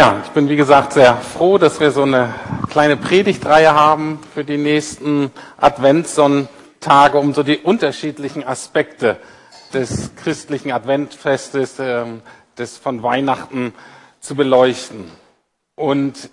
Ja, 0.00 0.22
ich 0.24 0.30
bin 0.30 0.48
wie 0.48 0.56
gesagt 0.56 0.94
sehr 0.94 1.14
froh, 1.18 1.58
dass 1.58 1.78
wir 1.78 1.90
so 1.90 2.04
eine 2.04 2.34
kleine 2.70 2.96
Predigtreihe 2.96 3.74
haben 3.74 4.18
für 4.32 4.44
die 4.44 4.56
nächsten 4.56 5.30
Adventssonntage, 5.58 7.18
um 7.18 7.34
so 7.34 7.42
die 7.42 7.58
unterschiedlichen 7.58 8.42
Aspekte 8.42 9.18
des 9.74 10.16
christlichen 10.16 10.72
Adventfestes, 10.72 11.78
ähm, 11.80 12.22
des 12.56 12.78
von 12.78 13.02
Weihnachten 13.02 13.74
zu 14.20 14.36
beleuchten. 14.36 15.10
Und 15.74 16.30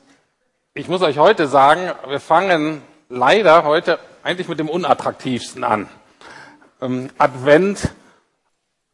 ich 0.74 0.88
muss 0.88 1.02
euch 1.02 1.18
heute 1.18 1.50
sagen, 1.50 1.92
wir 2.08 2.22
fangen 2.22 2.82
leider 3.10 3.66
heute 3.66 4.00
eigentlich 4.24 4.48
mit 4.48 4.60
dem 4.60 4.70
unattraktivsten 4.70 5.66
an. 5.66 5.90
Ähm, 6.82 7.10
Advent, 7.18 7.92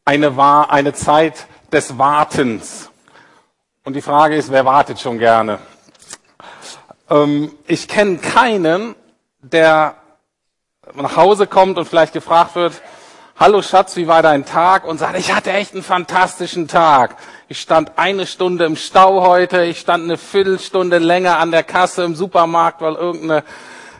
eine, 0.03 0.33
eine 0.67 0.93
Zeit 0.93 1.45
des 1.71 1.99
Wartens. 1.99 2.89
Und 3.85 3.97
die 3.97 4.01
Frage 4.01 4.37
ist, 4.37 4.49
wer 4.49 4.63
wartet 4.63 5.01
schon 5.01 5.19
gerne? 5.19 5.59
Ähm, 7.09 7.51
ich 7.67 7.89
kenne 7.89 8.17
keinen, 8.17 8.95
der 9.41 9.95
nach 10.93 11.17
Hause 11.17 11.47
kommt 11.47 11.77
und 11.77 11.83
vielleicht 11.83 12.13
gefragt 12.13 12.55
wird, 12.55 12.81
hallo 13.37 13.61
Schatz, 13.61 13.97
wie 13.97 14.07
war 14.07 14.21
dein 14.21 14.45
Tag? 14.45 14.85
Und 14.85 14.99
sagt, 14.99 15.19
ich 15.19 15.35
hatte 15.35 15.51
echt 15.51 15.73
einen 15.73 15.83
fantastischen 15.83 16.69
Tag. 16.69 17.17
Ich 17.49 17.59
stand 17.59 17.97
eine 17.97 18.25
Stunde 18.25 18.63
im 18.63 18.77
Stau 18.77 19.27
heute, 19.27 19.65
ich 19.65 19.81
stand 19.81 20.05
eine 20.05 20.17
Viertelstunde 20.17 20.99
länger 20.99 21.39
an 21.39 21.51
der 21.51 21.63
Kasse 21.63 22.05
im 22.05 22.15
Supermarkt, 22.15 22.79
weil 22.79 22.93
irgendeine 22.93 23.43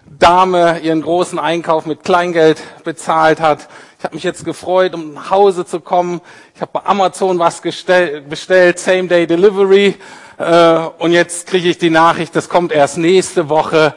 Dame 0.06 0.80
ihren 0.80 1.02
großen 1.02 1.40
Einkauf 1.40 1.86
mit 1.86 2.06
Kleingeld 2.06 2.64
bezahlt 2.86 3.42
hat. 3.42 3.68
Ich 4.04 4.06
habe 4.06 4.16
mich 4.16 4.26
jetzt 4.26 4.44
gefreut, 4.44 4.96
um 4.96 5.14
nach 5.14 5.30
Hause 5.30 5.66
zu 5.66 5.80
kommen. 5.80 6.20
Ich 6.56 6.60
habe 6.60 6.72
bei 6.74 6.82
Amazon 6.84 7.40
was 7.40 7.62
bestellt, 7.62 8.78
Same 8.78 9.08
Day 9.08 9.26
Delivery. 9.26 9.96
Äh, 10.38 10.76
und 10.98 11.14
jetzt 11.14 11.48
kriege 11.48 11.70
ich 11.70 11.78
die 11.78 11.90
Nachricht, 11.90 12.36
das 12.36 12.50
kommt 12.50 12.74
erst 12.74 12.98
nächste 12.98 13.48
Woche. 13.48 13.96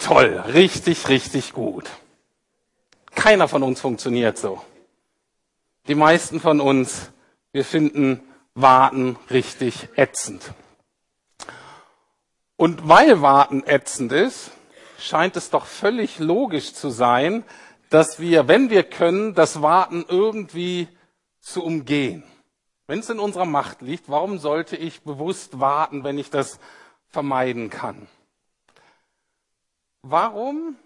Toll, 0.00 0.42
richtig, 0.52 1.08
richtig 1.08 1.52
gut. 1.52 1.84
Keiner 3.14 3.46
von 3.46 3.62
uns 3.62 3.80
funktioniert 3.80 4.36
so. 4.36 4.60
Die 5.86 5.94
meisten 5.94 6.40
von 6.40 6.60
uns, 6.60 7.12
wir 7.52 7.64
finden 7.64 8.20
Warten 8.56 9.16
richtig 9.30 9.90
ätzend. 9.94 10.42
Und 12.56 12.88
weil 12.88 13.22
Warten 13.22 13.62
ätzend 13.64 14.10
ist, 14.10 14.50
scheint 14.98 15.36
es 15.36 15.50
doch 15.50 15.66
völlig 15.66 16.18
logisch 16.18 16.74
zu 16.74 16.90
sein, 16.90 17.44
dass 17.90 18.20
wir, 18.20 18.48
wenn 18.48 18.70
wir 18.70 18.82
können, 18.82 19.34
das 19.34 19.62
Warten 19.62 20.04
irgendwie 20.08 20.88
zu 21.40 21.64
umgehen. 21.64 22.24
Wenn 22.86 23.00
es 23.00 23.10
in 23.10 23.18
unserer 23.18 23.44
Macht 23.44 23.82
liegt, 23.82 24.08
warum 24.08 24.38
sollte 24.38 24.76
ich 24.76 25.02
bewusst 25.02 25.58
warten, 25.60 26.04
wenn 26.04 26.18
ich 26.18 26.30
das 26.30 26.58
vermeiden 27.08 27.70
kann? 27.70 28.06
Warum 30.02 30.76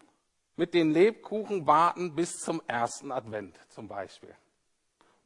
mit 0.57 0.73
den 0.73 0.93
Lebkuchen 0.93 1.67
warten 1.67 2.15
bis 2.15 2.39
zum 2.41 2.63
ersten 2.67 3.13
Advent 3.13 3.57
zum 3.69 3.89
Beispiel? 3.89 4.35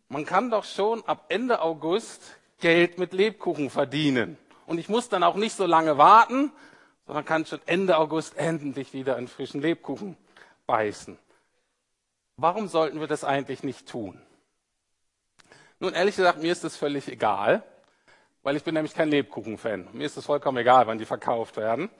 Man 0.08 0.26
kann 0.26 0.50
doch 0.50 0.64
schon 0.64 1.04
ab 1.06 1.26
Ende 1.28 1.60
August 1.60 2.22
Geld 2.60 2.98
mit 2.98 3.12
Lebkuchen 3.12 3.70
verdienen. 3.70 4.38
Und 4.66 4.78
ich 4.78 4.88
muss 4.88 5.08
dann 5.08 5.22
auch 5.22 5.36
nicht 5.36 5.56
so 5.56 5.66
lange 5.66 5.98
warten, 5.98 6.52
sondern 7.06 7.24
kann 7.24 7.46
schon 7.46 7.60
Ende 7.66 7.98
August 7.98 8.36
endlich 8.36 8.92
wieder 8.92 9.16
einen 9.16 9.28
frischen 9.28 9.60
Lebkuchen 9.60 10.16
beißen. 10.66 11.18
Warum 12.36 12.66
sollten 12.66 12.98
wir 12.98 13.06
das 13.06 13.22
eigentlich 13.22 13.62
nicht 13.62 13.88
tun? 13.88 14.20
Nun, 15.78 15.92
ehrlich 15.92 16.16
gesagt, 16.16 16.42
mir 16.42 16.50
ist 16.50 16.64
das 16.64 16.76
völlig 16.76 17.08
egal, 17.08 17.62
weil 18.42 18.56
ich 18.56 18.64
bin 18.64 18.74
nämlich 18.74 18.94
kein 18.94 19.08
Lebkuchen-Fan. 19.08 19.88
Mir 19.92 20.06
ist 20.06 20.16
es 20.16 20.26
vollkommen 20.26 20.58
egal, 20.58 20.86
wann 20.86 20.98
die 20.98 21.04
verkauft 21.04 21.56
werden. 21.56 21.90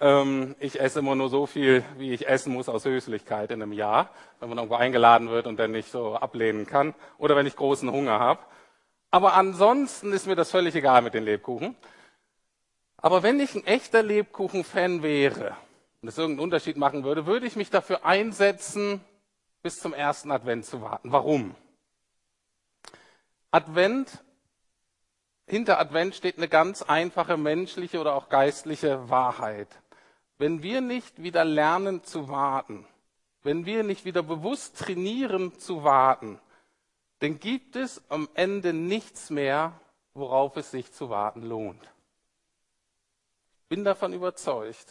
Ähm, 0.00 0.54
ich 0.60 0.80
esse 0.80 1.00
immer 1.00 1.14
nur 1.14 1.28
so 1.28 1.46
viel, 1.46 1.84
wie 1.98 2.12
ich 2.12 2.26
essen 2.26 2.52
muss 2.52 2.68
aus 2.68 2.86
Höflichkeit 2.86 3.50
in 3.50 3.62
einem 3.62 3.72
Jahr, 3.72 4.10
wenn 4.40 4.48
man 4.48 4.58
irgendwo 4.58 4.76
eingeladen 4.76 5.28
wird 5.28 5.46
und 5.46 5.58
dann 5.58 5.72
nicht 5.72 5.90
so 5.90 6.16
ablehnen 6.16 6.66
kann 6.66 6.94
oder 7.18 7.36
wenn 7.36 7.46
ich 7.46 7.56
großen 7.56 7.90
Hunger 7.90 8.18
habe. 8.18 8.40
Aber 9.10 9.34
ansonsten 9.34 10.12
ist 10.12 10.26
mir 10.26 10.36
das 10.36 10.50
völlig 10.50 10.74
egal 10.74 11.02
mit 11.02 11.14
den 11.14 11.24
Lebkuchen. 11.24 11.76
Aber 12.96 13.22
wenn 13.22 13.40
ich 13.40 13.54
ein 13.54 13.66
echter 13.66 14.02
Lebkuchen-Fan 14.02 15.02
wäre 15.02 15.54
und 16.00 16.08
es 16.08 16.16
irgendeinen 16.16 16.44
Unterschied 16.44 16.76
machen 16.78 17.04
würde, 17.04 17.26
würde 17.26 17.46
ich 17.46 17.56
mich 17.56 17.70
dafür 17.70 18.04
einsetzen, 18.04 19.00
bis 19.66 19.80
zum 19.80 19.94
ersten 19.94 20.30
Advent 20.30 20.64
zu 20.64 20.80
warten. 20.80 21.10
Warum? 21.10 21.52
Advent, 23.50 24.22
hinter 25.48 25.80
Advent 25.80 26.14
steht 26.14 26.36
eine 26.36 26.46
ganz 26.46 26.82
einfache 26.82 27.36
menschliche 27.36 27.98
oder 27.98 28.14
auch 28.14 28.28
geistliche 28.28 29.10
Wahrheit. 29.10 29.66
Wenn 30.38 30.62
wir 30.62 30.80
nicht 30.82 31.20
wieder 31.20 31.44
lernen 31.44 32.04
zu 32.04 32.28
warten, 32.28 32.86
wenn 33.42 33.66
wir 33.66 33.82
nicht 33.82 34.04
wieder 34.04 34.22
bewusst 34.22 34.78
trainieren 34.78 35.58
zu 35.58 35.82
warten, 35.82 36.38
dann 37.18 37.40
gibt 37.40 37.74
es 37.74 38.00
am 38.08 38.28
Ende 38.34 38.72
nichts 38.72 39.30
mehr, 39.30 39.72
worauf 40.14 40.56
es 40.56 40.70
sich 40.70 40.92
zu 40.92 41.10
warten 41.10 41.42
lohnt. 41.42 41.82
Ich 43.62 43.68
bin 43.70 43.82
davon 43.82 44.12
überzeugt, 44.12 44.86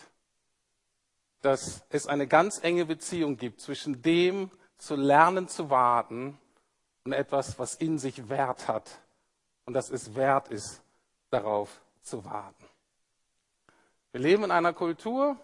dass 1.40 1.86
es 1.88 2.08
eine 2.08 2.28
ganz 2.28 2.62
enge 2.62 2.86
Beziehung 2.86 3.38
gibt 3.38 3.62
zwischen 3.62 4.02
dem, 4.02 4.52
zu 4.78 4.96
lernen 4.96 5.48
zu 5.48 5.70
warten 5.70 6.38
und 7.04 7.14
etwas, 7.14 7.60
was 7.60 7.76
in 7.76 7.98
sich 7.98 8.30
Wert 8.30 8.68
hat 8.68 9.00
und 9.66 9.74
dass 9.74 9.90
es 9.90 10.16
wert 10.16 10.50
ist, 10.50 10.82
darauf 11.30 11.82
zu 12.02 12.26
warten. 12.26 12.66
Wir 14.12 14.22
leben 14.22 14.44
in 14.44 14.52
einer 14.52 14.74
Kultur, 14.74 15.38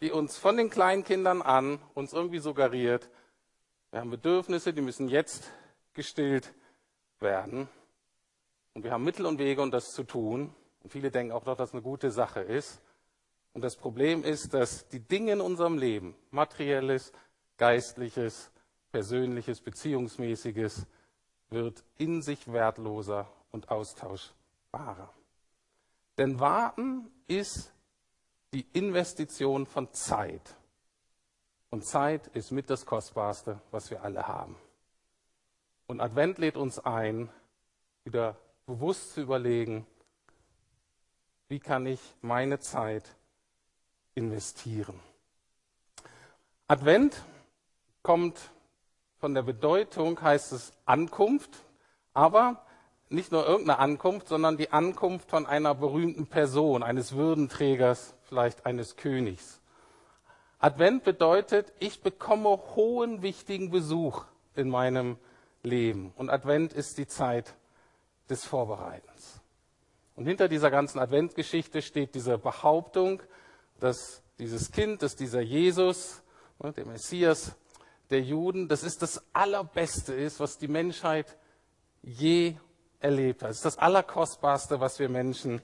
die 0.00 0.12
uns 0.12 0.36
von 0.36 0.56
den 0.56 0.70
Kleinkindern 0.70 1.42
an 1.42 1.80
uns 1.94 2.12
irgendwie 2.12 2.38
suggeriert, 2.38 3.08
wir 3.96 4.00
haben 4.00 4.10
Bedürfnisse, 4.10 4.74
die 4.74 4.82
müssen 4.82 5.08
jetzt 5.08 5.50
gestillt 5.94 6.52
werden. 7.20 7.68
Und 8.74 8.84
wir 8.84 8.90
haben 8.90 9.04
Mittel 9.04 9.24
und 9.24 9.38
Wege, 9.38 9.62
um 9.62 9.70
das 9.70 9.92
zu 9.92 10.04
tun. 10.04 10.54
Und 10.82 10.90
viele 10.90 11.10
denken 11.10 11.32
auch, 11.32 11.44
dass 11.44 11.56
das 11.56 11.72
eine 11.72 11.80
gute 11.80 12.10
Sache 12.10 12.40
ist. 12.40 12.82
Und 13.54 13.62
das 13.62 13.76
Problem 13.76 14.22
ist, 14.22 14.52
dass 14.52 14.86
die 14.88 15.00
Dinge 15.00 15.32
in 15.32 15.40
unserem 15.40 15.78
Leben, 15.78 16.14
materielles, 16.30 17.12
geistliches, 17.56 18.50
Persönliches, 18.92 19.60
Beziehungsmäßiges 19.60 20.86
wird 21.50 21.84
in 21.98 22.22
sich 22.22 22.52
wertloser 22.52 23.28
und 23.52 23.70
austauschbarer. 23.70 25.12
Denn 26.18 26.40
Warten 26.40 27.10
ist 27.26 27.72
die 28.52 28.66
Investition 28.72 29.66
von 29.66 29.92
Zeit. 29.92 30.56
Und 31.70 31.84
Zeit 31.84 32.28
ist 32.28 32.52
mit 32.52 32.70
das 32.70 32.86
Kostbarste, 32.86 33.60
was 33.70 33.90
wir 33.90 34.02
alle 34.02 34.26
haben. 34.26 34.56
Und 35.86 36.00
Advent 36.00 36.38
lädt 36.38 36.56
uns 36.56 36.78
ein, 36.78 37.28
wieder 38.04 38.36
bewusst 38.66 39.12
zu 39.12 39.20
überlegen, 39.20 39.86
wie 41.48 41.60
kann 41.60 41.86
ich 41.86 42.00
meine 42.22 42.58
Zeit 42.58 43.04
investieren. 44.14 44.98
Advent 46.66 47.22
kommt 48.02 48.50
von 49.18 49.34
der 49.34 49.42
Bedeutung 49.42 50.20
heißt 50.20 50.52
es 50.52 50.72
Ankunft, 50.84 51.50
aber 52.12 52.64
nicht 53.08 53.32
nur 53.32 53.46
irgendeine 53.46 53.78
Ankunft, 53.78 54.28
sondern 54.28 54.56
die 54.56 54.72
Ankunft 54.72 55.30
von 55.30 55.46
einer 55.46 55.74
berühmten 55.74 56.26
Person, 56.26 56.82
eines 56.82 57.14
Würdenträgers, 57.14 58.14
vielleicht 58.22 58.66
eines 58.66 58.96
Königs. 58.96 59.60
Advent 60.58 61.04
bedeutet, 61.04 61.72
ich 61.78 62.02
bekomme 62.02 62.48
hohen, 62.74 63.22
wichtigen 63.22 63.70
Besuch 63.70 64.24
in 64.54 64.68
meinem 64.68 65.18
Leben. 65.62 66.12
Und 66.16 66.30
Advent 66.30 66.72
ist 66.72 66.98
die 66.98 67.06
Zeit 67.06 67.54
des 68.28 68.44
Vorbereitens. 68.44 69.40
Und 70.16 70.26
hinter 70.26 70.48
dieser 70.48 70.70
ganzen 70.70 70.98
Adventgeschichte 70.98 71.82
steht 71.82 72.14
diese 72.14 72.38
Behauptung, 72.38 73.22
dass 73.78 74.22
dieses 74.38 74.72
Kind, 74.72 75.02
dass 75.02 75.14
dieser 75.14 75.42
Jesus, 75.42 76.22
ne, 76.58 76.72
der 76.72 76.86
Messias, 76.86 77.54
der 78.10 78.22
Juden, 78.22 78.68
das 78.68 78.82
ist 78.82 79.02
das 79.02 79.24
Allerbeste 79.32 80.14
ist, 80.14 80.40
was 80.40 80.58
die 80.58 80.68
Menschheit 80.68 81.36
je 82.02 82.54
erlebt 83.00 83.42
hat. 83.42 83.50
Das 83.50 83.56
ist 83.56 83.64
das 83.64 83.78
Allerkostbarste, 83.78 84.80
was 84.80 84.98
wir 84.98 85.08
Menschen 85.08 85.60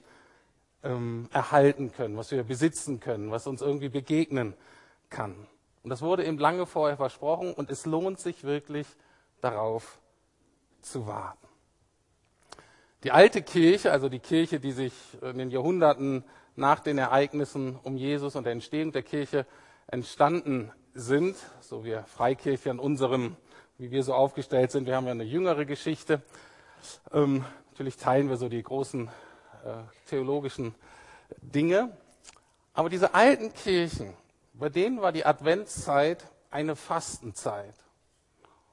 ähm, 0.83 1.29
erhalten 1.31 1.91
können, 1.91 2.17
was 2.17 2.31
wir 2.31 2.43
besitzen 2.43 2.99
können, 2.99 3.31
was 3.31 3.47
uns 3.47 3.61
irgendwie 3.61 3.89
begegnen 3.89 4.53
kann. 5.09 5.47
Und 5.83 5.89
das 5.89 6.01
wurde 6.01 6.25
eben 6.25 6.37
lange 6.37 6.65
vorher 6.65 6.97
versprochen 6.97 7.53
und 7.53 7.69
es 7.69 7.85
lohnt 7.85 8.19
sich 8.19 8.43
wirklich 8.43 8.87
darauf 9.41 9.99
zu 10.81 11.07
warten. 11.07 11.47
Die 13.03 13.11
alte 13.11 13.41
Kirche, 13.41 13.91
also 13.91 14.07
die 14.07 14.19
Kirche, 14.19 14.59
die 14.59 14.71
sich 14.71 14.93
in 15.21 15.37
den 15.37 15.49
Jahrhunderten 15.49 16.23
nach 16.55 16.79
den 16.79 16.97
Ereignissen 16.97 17.77
um 17.83 17.97
Jesus 17.97 18.35
und 18.35 18.45
der 18.45 18.53
Entstehung 18.53 18.91
der 18.91 19.03
Kirche 19.03 19.45
entstanden 19.87 20.71
sind, 20.93 21.35
so 21.61 21.83
wir 21.83 22.03
Freikirche 22.03 22.69
an 22.69 22.79
unserem, 22.79 23.35
wie 23.77 23.91
wir 23.91 24.03
so 24.03 24.13
aufgestellt 24.13 24.71
sind, 24.71 24.85
wir 24.85 24.95
haben 24.95 25.05
ja 25.05 25.11
eine 25.11 25.23
jüngere 25.23 25.65
Geschichte. 25.65 26.21
Ähm, 27.11 27.43
natürlich 27.71 27.97
teilen 27.97 28.29
wir 28.29 28.37
so 28.37 28.49
die 28.49 28.61
großen 28.61 29.07
äh, 29.07 29.09
theologischen 30.09 30.75
Dinge. 31.41 31.95
Aber 32.73 32.89
diese 32.89 33.13
alten 33.13 33.53
Kirchen, 33.53 34.13
bei 34.53 34.69
denen 34.69 35.01
war 35.01 35.11
die 35.11 35.25
Adventszeit 35.25 36.25
eine 36.51 36.75
Fastenzeit. 36.75 37.75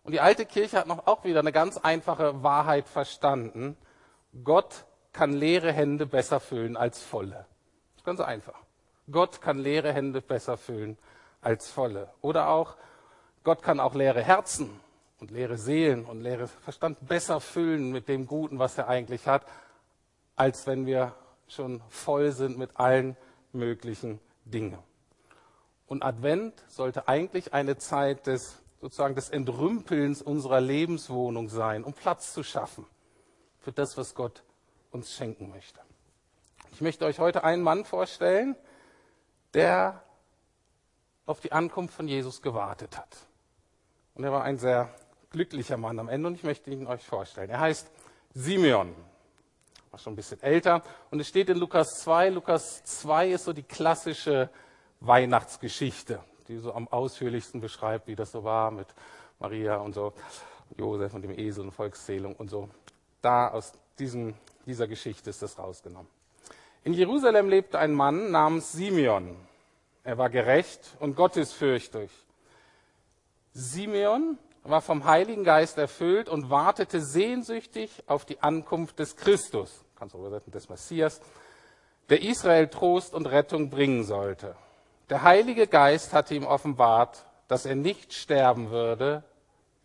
Und 0.03 0.13
die 0.13 0.21
alte 0.21 0.47
Kirche 0.47 0.79
hat 0.79 0.87
noch 0.87 1.07
auch 1.07 1.25
wieder 1.25 1.41
eine 1.41 1.53
ganz 1.53 1.77
einfache 1.79 2.43
Wahrheit 2.43 2.89
verstanden. 2.89 3.77
Gott 4.45 4.85
kann 5.13 5.33
leere 5.33 5.73
Hände 5.73 6.07
besser 6.07 6.41
füllen 6.41 6.77
als 6.77 7.03
volle. 7.03 7.47
Ganz 8.05 8.21
einfach. 8.21 8.59
Gott 9.11 9.41
kann 9.41 9.59
leere 9.59 9.93
Hände 9.93 10.21
besser 10.21 10.57
füllen 10.57 10.97
als 11.41 11.71
volle. 11.71 12.11
Oder 12.21 12.49
auch, 12.49 12.77
Gott 13.45 13.63
kann 13.63 13.81
auch 13.81 13.95
leere 13.95 14.23
Herzen 14.23 14.71
und 15.19 15.31
leere 15.31 15.59
Seelen 15.59 16.05
und 16.05 16.21
leere 16.21 16.49
Verstand 16.49 17.07
besser 17.07 17.41
füllen 17.41 17.91
mit 17.91 18.09
dem 18.09 18.27
Guten, 18.27 18.59
was 18.59 18.79
er 18.79 18.89
eigentlich 18.89 19.27
hat, 19.27 19.45
als 20.37 20.67
wenn 20.67 20.87
wir 20.87 21.15
schon 21.49 21.83
voll 21.89 22.33
sind 22.33 22.59
mit 22.59 22.79
allen 22.79 23.17
möglichen 23.53 24.21
Dingen. 24.45 24.79
Und 25.87 26.05
Advent 26.05 26.55
sollte 26.69 27.09
eigentlich 27.09 27.53
eine 27.53 27.77
Zeit 27.77 28.27
des 28.27 28.61
sozusagen 28.81 29.15
des 29.15 29.29
Entrümpelns 29.29 30.23
unserer 30.23 30.61
Lebenswohnung 30.61 31.49
sein, 31.49 31.85
um 31.85 31.93
Platz 31.93 32.33
zu 32.33 32.43
schaffen 32.43 32.87
für 33.59 33.73
das, 33.73 33.97
was 33.97 34.15
Gott 34.15 34.43
uns 34.91 35.13
schenken 35.13 35.51
möchte. 35.51 35.81
Ich 36.73 36.81
möchte 36.81 37.05
euch 37.05 37.19
heute 37.19 37.45
einen 37.45 37.63
Mann 37.63 37.85
vorstellen, 37.85 38.57
der 39.53 40.03
auf 41.31 41.41
die 41.41 41.53
Ankunft 41.53 41.95
von 41.95 42.09
Jesus 42.09 42.43
gewartet 42.43 42.99
hat. 42.99 43.17
Und 44.15 44.25
er 44.25 44.33
war 44.33 44.43
ein 44.43 44.59
sehr 44.59 44.93
glücklicher 45.31 45.77
Mann 45.77 45.99
am 45.99 46.09
Ende 46.09 46.29
und 46.29 46.35
ich 46.35 46.43
möchte 46.43 46.71
ihn 46.71 46.87
euch 46.87 47.07
vorstellen. 47.07 47.49
Er 47.49 47.61
heißt 47.61 47.89
Simeon, 48.35 48.95
war 49.91 50.01
schon 50.01 50.13
ein 50.13 50.17
bisschen 50.17 50.43
älter 50.43 50.83
und 51.11 51.21
es 51.21 51.29
steht 51.29 51.49
in 51.49 51.59
Lukas 51.59 52.01
2. 52.01 52.31
Lukas 52.31 52.83
2 52.85 53.31
ist 53.31 53.45
so 53.45 53.53
die 53.53 53.63
klassische 53.63 54.51
Weihnachtsgeschichte, 54.99 56.21
die 56.49 56.59
so 56.59 56.75
am 56.75 56.89
ausführlichsten 56.89 57.61
beschreibt, 57.61 58.09
wie 58.09 58.17
das 58.17 58.33
so 58.33 58.45
war 58.45 58.73
mit 58.73 58.89
Maria 59.39 59.77
und 59.77 59.95
so, 59.95 60.13
Josef 60.77 61.15
und 61.15 61.23
dem 61.23 61.39
Esel 61.39 61.65
und 61.65 61.71
Volkszählung 61.71 62.35
und 62.35 62.51
so. 62.51 62.69
Da 63.23 63.49
aus 63.49 63.73
diesem, 63.99 64.35
dieser 64.67 64.89
Geschichte 64.89 65.31
ist 65.31 65.43
das 65.43 65.59
rausgenommen. 65.59 66.11
In 66.83 66.93
Jerusalem 66.93 67.49
lebte 67.49 67.79
ein 67.79 67.93
Mann 67.93 68.31
namens 68.31 68.73
Simeon. 68.73 69.37
Er 70.03 70.19
war 70.19 70.31
gerecht 70.31 70.97
und 70.99 71.15
gottesfürchtig. 71.15 72.11
Simeon 73.53 74.39
war 74.63 74.81
vom 74.81 75.05
Heiligen 75.05 75.45
Geist 75.45 75.79
erfüllt 75.79 76.29
und 76.29 76.51
wartete 76.51 77.01
sehnsüchtig 77.01 78.05
auf 78.07 78.25
die 78.25 78.41
Ankunft 78.43 78.99
des 78.99 79.17
Christus, 79.17 79.85
kannst 79.97 80.15
du 80.15 80.19
übersetzen, 80.19 80.53
des 80.53 80.69
Messias, 80.69 81.21
der 82.09 82.23
Israel 82.23 82.69
Trost 82.69 83.15
und 83.15 83.27
Rettung 83.27 83.71
bringen 83.71 84.05
sollte. 84.05 84.57
Der 85.09 85.23
Heilige 85.23 85.67
Geist 85.67 86.13
hatte 86.13 86.35
ihm 86.35 86.45
offenbart, 86.45 87.27
dass 87.49 87.67
er 87.67 87.75
nicht 87.75 88.13
sterben 88.13 88.71
würde, 88.71 89.25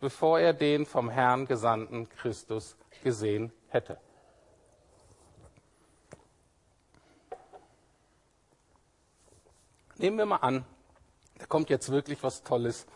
bevor 0.00 0.38
er 0.38 0.52
den 0.52 0.86
vom 0.86 1.08
Herrn 1.08 1.46
gesandten 1.46 2.08
Christus 2.08 2.76
gesehen 3.02 3.52
hätte. 3.68 3.98
Nehmen 9.98 10.18
wir 10.18 10.26
mal 10.26 10.36
an, 10.36 10.64
da 11.38 11.46
kommt 11.46 11.70
jetzt 11.70 11.90
wirklich 11.90 12.22
was 12.22 12.42
Tolles 12.42 12.86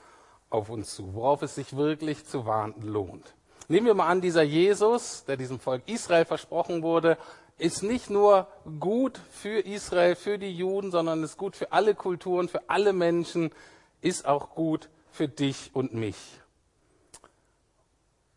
auf 0.50 0.69
uns 0.69 0.94
zu, 0.94 1.14
worauf 1.14 1.43
es 1.43 1.55
sich 1.55 1.76
wirklich 1.76 2.26
zu 2.26 2.44
warten 2.47 2.82
lohnt. 2.82 3.35
Nehmen 3.69 3.87
wir 3.87 3.94
mal 3.94 4.08
an, 4.08 4.20
dieser 4.20 4.43
Jesus, 4.43 5.25
der 5.25 5.37
diesem 5.37 5.61
Volk 5.61 5.82
Israel 5.87 6.25
versprochen 6.25 6.82
wurde, 6.82 7.17
ist 7.56 7.82
nicht 7.82 8.11
nur 8.11 8.49
gut 8.81 9.20
für 9.31 9.61
Israel, 9.61 10.17
für 10.17 10.38
die 10.38 10.55
Juden, 10.55 10.91
sondern 10.91 11.23
ist 11.23 11.37
gut 11.37 11.56
für 11.56 11.73
alle 11.73 11.94
Kulturen, 11.94 12.49
für 12.49 12.69
alle 12.69 12.93
Menschen, 12.93 13.53
ist 14.00 14.26
auch 14.26 14.55
gut 14.55 14.88
für 15.12 15.29
dich 15.29 15.70
und 15.73 15.94
mich. 15.94 16.17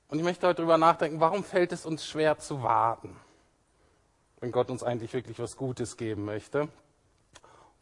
Und 0.10 0.20
ich 0.20 0.24
möchte 0.24 0.46
heute 0.46 0.58
darüber 0.58 0.78
nachdenken, 0.78 1.20
warum 1.20 1.44
fällt 1.44 1.72
es 1.72 1.86
uns 1.86 2.06
schwer 2.06 2.38
zu 2.38 2.62
warten, 2.62 3.16
wenn 4.40 4.52
Gott 4.52 4.70
uns 4.70 4.84
eigentlich 4.84 5.14
wirklich 5.14 5.40
was 5.40 5.58
Gutes 5.58 5.98
geben 5.98 6.26
möchte? 6.26 6.70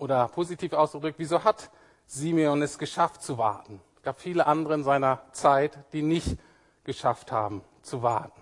Oder 0.01 0.29
positiv 0.29 0.73
ausgedrückt, 0.73 1.19
wieso 1.19 1.43
hat 1.43 1.69
Simeon 2.07 2.63
es 2.63 2.79
geschafft 2.79 3.21
zu 3.21 3.37
warten? 3.37 3.79
Es 3.97 4.01
gab 4.01 4.19
viele 4.19 4.47
andere 4.47 4.73
in 4.73 4.83
seiner 4.83 5.21
Zeit, 5.31 5.77
die 5.93 6.01
nicht 6.01 6.39
geschafft 6.83 7.31
haben 7.31 7.63
zu 7.83 8.01
warten. 8.01 8.41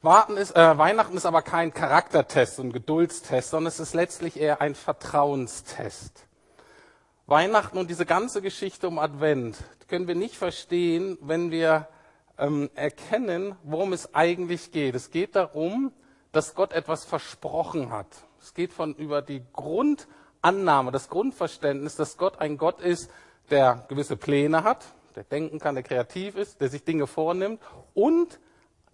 Warten 0.00 0.38
ist, 0.38 0.56
äh, 0.56 0.78
Weihnachten 0.78 1.18
ist 1.18 1.26
aber 1.26 1.42
kein 1.42 1.74
Charaktertest 1.74 2.60
und 2.60 2.72
Geduldstest, 2.72 3.50
sondern 3.50 3.68
es 3.68 3.78
ist 3.78 3.92
letztlich 3.92 4.40
eher 4.40 4.62
ein 4.62 4.74
Vertrauenstest. 4.74 6.24
Weihnachten 7.26 7.76
und 7.76 7.90
diese 7.90 8.06
ganze 8.06 8.40
Geschichte 8.40 8.88
um 8.88 8.98
Advent 8.98 9.58
können 9.86 10.08
wir 10.08 10.14
nicht 10.14 10.36
verstehen, 10.36 11.18
wenn 11.20 11.50
wir 11.50 11.88
ähm, 12.38 12.70
erkennen, 12.74 13.54
worum 13.64 13.92
es 13.92 14.14
eigentlich 14.14 14.72
geht. 14.72 14.94
Es 14.94 15.10
geht 15.10 15.36
darum, 15.36 15.92
dass 16.32 16.54
Gott 16.54 16.72
etwas 16.72 17.04
versprochen 17.04 17.90
hat. 17.90 18.06
Es 18.40 18.54
geht 18.54 18.72
von 18.72 18.94
über 18.94 19.22
die 19.22 19.42
Grundannahme, 19.52 20.92
das 20.92 21.08
Grundverständnis, 21.08 21.96
dass 21.96 22.16
Gott 22.16 22.40
ein 22.40 22.56
Gott 22.56 22.80
ist, 22.80 23.10
der 23.50 23.84
gewisse 23.88 24.16
Pläne 24.16 24.64
hat, 24.64 24.84
der 25.16 25.24
denken 25.24 25.58
kann, 25.58 25.74
der 25.74 25.84
kreativ 25.84 26.36
ist, 26.36 26.60
der 26.60 26.68
sich 26.68 26.84
Dinge 26.84 27.06
vornimmt 27.06 27.60
und 27.94 28.38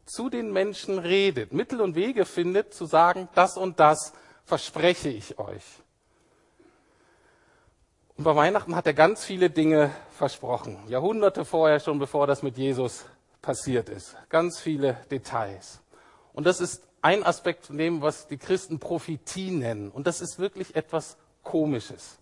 zu 0.04 0.30
den 0.30 0.52
Menschen 0.52 0.98
redet, 0.98 1.52
Mittel 1.52 1.80
und 1.80 1.94
Wege 1.94 2.24
findet, 2.24 2.72
zu 2.72 2.86
sagen, 2.86 3.28
das 3.34 3.56
und 3.56 3.80
das 3.80 4.12
verspreche 4.44 5.08
ich 5.08 5.38
euch. 5.38 5.64
Und 8.16 8.24
bei 8.24 8.34
Weihnachten 8.34 8.74
hat 8.74 8.86
er 8.86 8.94
ganz 8.94 9.24
viele 9.24 9.50
Dinge 9.50 9.90
versprochen. 10.10 10.78
Jahrhunderte 10.88 11.44
vorher 11.44 11.80
schon, 11.80 11.98
bevor 11.98 12.26
das 12.26 12.42
mit 12.42 12.56
Jesus 12.56 13.04
passiert 13.42 13.88
ist. 13.88 14.16
Ganz 14.30 14.58
viele 14.58 14.96
Details. 15.10 15.82
Und 16.32 16.46
das 16.46 16.60
ist 16.60 16.85
ein 17.02 17.24
Aspekt 17.24 17.66
von 17.66 17.78
dem, 17.78 18.02
was 18.02 18.26
die 18.26 18.38
Christen 18.38 18.78
Prophetie 18.78 19.50
nennen. 19.50 19.90
Und 19.90 20.06
das 20.06 20.20
ist 20.20 20.38
wirklich 20.38 20.74
etwas 20.76 21.16
Komisches. 21.42 22.18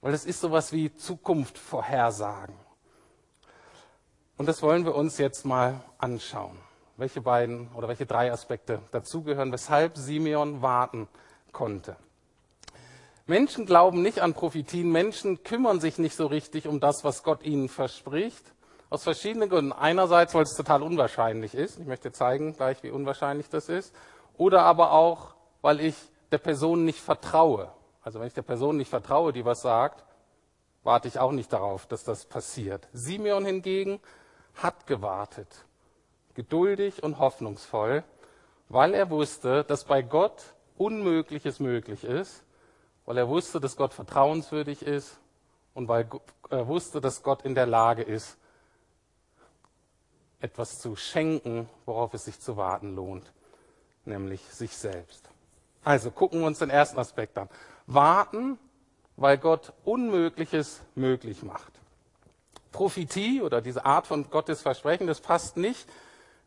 Weil 0.00 0.12
das 0.12 0.24
ist 0.24 0.40
sowas 0.40 0.72
wie 0.72 0.94
Zukunft 0.94 1.58
vorhersagen. 1.58 2.54
Und 4.36 4.46
das 4.46 4.62
wollen 4.62 4.84
wir 4.84 4.94
uns 4.94 5.18
jetzt 5.18 5.44
mal 5.44 5.80
anschauen. 5.98 6.56
Welche 6.96 7.20
beiden 7.20 7.68
oder 7.74 7.88
welche 7.88 8.06
drei 8.06 8.32
Aspekte 8.32 8.80
dazugehören, 8.92 9.52
weshalb 9.52 9.96
Simeon 9.96 10.62
warten 10.62 11.08
konnte. 11.52 11.96
Menschen 13.26 13.66
glauben 13.66 14.00
nicht 14.02 14.20
an 14.20 14.32
Prophetien, 14.32 14.90
Menschen 14.90 15.42
kümmern 15.42 15.80
sich 15.80 15.98
nicht 15.98 16.16
so 16.16 16.26
richtig 16.26 16.66
um 16.66 16.80
das, 16.80 17.04
was 17.04 17.22
Gott 17.22 17.42
ihnen 17.42 17.68
verspricht. 17.68 18.42
Aus 18.90 19.04
verschiedenen 19.04 19.50
Gründen. 19.50 19.72
Einerseits, 19.72 20.34
weil 20.34 20.44
es 20.44 20.54
total 20.54 20.82
unwahrscheinlich 20.82 21.54
ist. 21.54 21.78
Ich 21.78 21.86
möchte 21.86 22.12
zeigen 22.12 22.54
gleich, 22.54 22.82
wie 22.82 22.90
unwahrscheinlich 22.90 23.48
das 23.48 23.68
ist. 23.68 23.94
Oder 24.36 24.62
aber 24.62 24.92
auch, 24.92 25.34
weil 25.60 25.80
ich 25.80 25.94
der 26.32 26.38
Person 26.38 26.84
nicht 26.84 27.00
vertraue. 27.00 27.70
Also 28.02 28.20
wenn 28.20 28.28
ich 28.28 28.34
der 28.34 28.42
Person 28.42 28.76
nicht 28.76 28.88
vertraue, 28.88 29.32
die 29.32 29.44
was 29.44 29.60
sagt, 29.60 30.04
warte 30.82 31.08
ich 31.08 31.18
auch 31.18 31.32
nicht 31.32 31.52
darauf, 31.52 31.86
dass 31.86 32.04
das 32.04 32.24
passiert. 32.24 32.88
Simeon 32.92 33.44
hingegen 33.44 34.00
hat 34.54 34.86
gewartet, 34.86 35.48
geduldig 36.34 37.02
und 37.02 37.18
hoffnungsvoll, 37.18 38.04
weil 38.68 38.94
er 38.94 39.10
wusste, 39.10 39.64
dass 39.64 39.84
bei 39.84 40.02
Gott 40.02 40.54
Unmögliches 40.76 41.58
möglich 41.58 42.04
ist, 42.04 42.44
weil 43.04 43.18
er 43.18 43.28
wusste, 43.28 43.60
dass 43.60 43.76
Gott 43.76 43.92
vertrauenswürdig 43.92 44.82
ist 44.82 45.18
und 45.74 45.88
weil 45.88 46.08
er 46.50 46.68
wusste, 46.68 47.00
dass 47.00 47.22
Gott 47.22 47.42
in 47.42 47.54
der 47.54 47.66
Lage 47.66 48.02
ist, 48.02 48.38
etwas 50.40 50.78
zu 50.78 50.96
schenken, 50.96 51.68
worauf 51.86 52.14
es 52.14 52.24
sich 52.24 52.40
zu 52.40 52.56
warten 52.56 52.94
lohnt, 52.94 53.32
nämlich 54.04 54.42
sich 54.44 54.76
selbst. 54.76 55.28
Also 55.84 56.10
gucken 56.10 56.40
wir 56.40 56.46
uns 56.46 56.58
den 56.58 56.70
ersten 56.70 56.98
Aspekt 56.98 57.38
an 57.38 57.48
warten, 57.88 58.58
weil 59.16 59.38
Gott 59.38 59.72
Unmögliches 59.84 60.82
möglich 60.94 61.42
macht. 61.42 61.72
Prophetie 62.70 63.42
oder 63.42 63.60
diese 63.60 63.84
Art 63.84 64.06
von 64.06 64.30
Gottes 64.30 64.62
Versprechen, 64.62 65.06
das 65.08 65.20
passt 65.20 65.56
nicht 65.56 65.88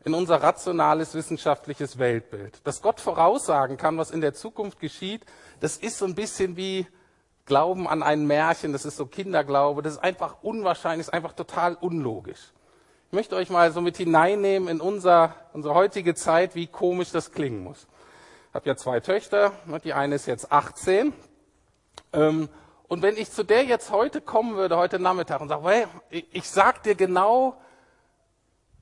in 0.04 0.14
unser 0.14 0.42
rationales 0.42 1.14
wissenschaftliches 1.14 1.98
Weltbild. 1.98 2.66
Dass 2.66 2.80
Gott 2.80 3.00
voraussagen 3.00 3.76
kann, 3.76 3.98
was 3.98 4.10
in 4.10 4.20
der 4.20 4.34
Zukunft 4.34 4.80
geschieht, 4.80 5.26
das 5.60 5.76
ist 5.76 5.98
so 5.98 6.06
ein 6.06 6.14
bisschen 6.14 6.56
wie 6.56 6.86
Glauben 7.44 7.88
an 7.88 8.02
ein 8.02 8.26
Märchen, 8.26 8.72
das 8.72 8.84
ist 8.84 8.96
so 8.96 9.06
Kinderglaube, 9.06 9.82
das 9.82 9.94
ist 9.94 9.98
einfach 9.98 10.42
unwahrscheinlich, 10.42 11.08
ist 11.08 11.12
einfach 11.12 11.32
total 11.32 11.74
unlogisch. 11.74 12.52
Ich 13.12 13.14
möchte 13.14 13.36
euch 13.36 13.50
mal 13.50 13.70
so 13.72 13.82
mit 13.82 13.98
hineinnehmen 13.98 14.70
in 14.70 14.80
unser, 14.80 15.34
unsere 15.52 15.74
heutige 15.74 16.14
Zeit, 16.14 16.54
wie 16.54 16.66
komisch 16.66 17.10
das 17.10 17.30
klingen 17.30 17.62
muss. 17.62 17.86
Ich 18.48 18.54
habe 18.54 18.66
ja 18.66 18.74
zwei 18.74 19.00
Töchter, 19.00 19.52
die 19.84 19.92
eine 19.92 20.14
ist 20.14 20.24
jetzt 20.24 20.50
18, 20.50 21.12
ähm, 22.14 22.48
und 22.88 23.02
wenn 23.02 23.18
ich 23.18 23.30
zu 23.30 23.44
der 23.44 23.64
jetzt 23.64 23.90
heute 23.90 24.22
kommen 24.22 24.56
würde, 24.56 24.78
heute 24.78 24.98
Nachmittag, 24.98 25.42
und 25.42 25.48
sage, 25.48 25.88
ich 26.08 26.48
sag 26.48 26.84
dir 26.84 26.94
genau, 26.94 27.58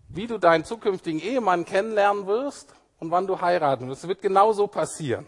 wie 0.09 0.29
du 0.29 0.39
deinen 0.39 0.65
zukünftigen 0.65 1.21
Ehemann 1.21 1.65
kennenlernen 1.65 2.29
wirst 2.29 2.73
und 3.01 3.11
wann 3.11 3.27
du 3.27 3.41
heiraten 3.41 3.89
wirst. 3.89 4.05
Es 4.05 4.09
wird 4.09 4.23
genau 4.23 4.53
so 4.53 4.69
passieren. 4.69 5.27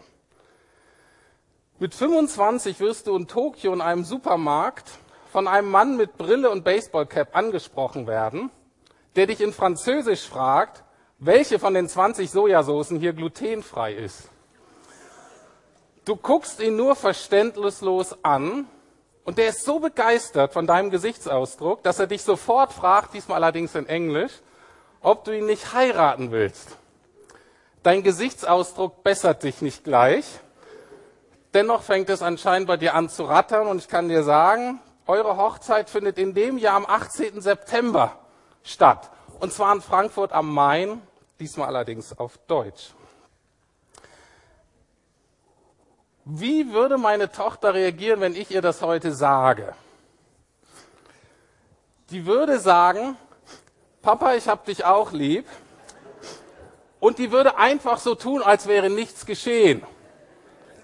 Mit 1.77 1.93
25 1.93 2.79
wirst 2.79 3.07
du 3.07 3.17
in 3.17 3.27
Tokio 3.27 3.73
in 3.73 3.81
einem 3.81 4.05
Supermarkt 4.05 4.91
von 5.29 5.49
einem 5.49 5.69
Mann 5.71 5.97
mit 5.97 6.17
Brille 6.17 6.49
und 6.49 6.63
Baseballcap 6.63 7.35
angesprochen 7.35 8.07
werden, 8.07 8.49
der 9.15 9.27
dich 9.27 9.41
in 9.41 9.53
Französisch 9.53 10.27
fragt, 10.27 10.83
welche 11.19 11.59
von 11.59 11.73
den 11.73 11.87
20 11.87 12.31
Sojasoßen 12.31 12.99
hier 12.99 13.13
glutenfrei 13.13 13.93
ist. 13.93 14.29
Du 16.05 16.17
guckst 16.17 16.59
ihn 16.59 16.75
nur 16.75 16.95
verständnislos 16.95 18.17
an 18.23 18.67
und 19.23 19.37
der 19.37 19.49
ist 19.49 19.63
so 19.63 19.79
begeistert 19.79 20.51
von 20.51 20.67
deinem 20.67 20.89
Gesichtsausdruck, 20.89 21.81
dass 21.83 21.99
er 21.99 22.07
dich 22.07 22.23
sofort 22.23 22.73
fragt, 22.73 23.13
diesmal 23.13 23.41
allerdings 23.41 23.73
in 23.75 23.87
Englisch, 23.87 24.33
ob 25.01 25.23
du 25.23 25.31
ihn 25.31 25.45
nicht 25.45 25.73
heiraten 25.73 26.31
willst. 26.31 26.77
Dein 27.83 28.03
Gesichtsausdruck 28.03 29.03
bessert 29.03 29.43
dich 29.43 29.61
nicht 29.61 29.83
gleich. 29.83 30.25
Dennoch 31.53 31.83
fängt 31.83 32.09
es 32.09 32.21
anscheinend 32.21 32.67
bei 32.67 32.77
dir 32.77 32.95
an 32.95 33.09
zu 33.09 33.23
rattern 33.23 33.67
und 33.67 33.77
ich 33.77 33.87
kann 33.87 34.09
dir 34.09 34.23
sagen, 34.23 34.79
eure 35.05 35.37
Hochzeit 35.37 35.89
findet 35.89 36.17
in 36.17 36.33
dem 36.33 36.57
Jahr 36.57 36.75
am 36.75 36.85
18. 36.85 37.41
September 37.41 38.17
statt. 38.63 39.09
Und 39.39 39.53
zwar 39.53 39.73
in 39.73 39.81
Frankfurt 39.81 40.31
am 40.31 40.53
Main, 40.53 41.01
diesmal 41.39 41.67
allerdings 41.67 42.17
auf 42.17 42.37
Deutsch. 42.47 42.93
Wie 46.25 46.71
würde 46.71 46.97
meine 46.97 47.31
Tochter 47.31 47.73
reagieren, 47.73 48.21
wenn 48.21 48.35
ich 48.35 48.49
ihr 48.49 48.61
das 48.61 48.81
heute 48.81 49.11
sage? 49.11 49.75
Die 52.09 52.25
würde 52.25 52.59
sagen, 52.59 53.17
Papa, 54.01 54.35
ich 54.35 54.47
hab 54.47 54.65
dich 54.65 54.85
auch 54.85 55.11
lieb. 55.11 55.45
Und 56.99 57.17
die 57.17 57.31
würde 57.31 57.57
einfach 57.57 57.97
so 57.97 58.15
tun, 58.15 58.41
als 58.41 58.67
wäre 58.67 58.89
nichts 58.89 59.25
geschehen. 59.25 59.83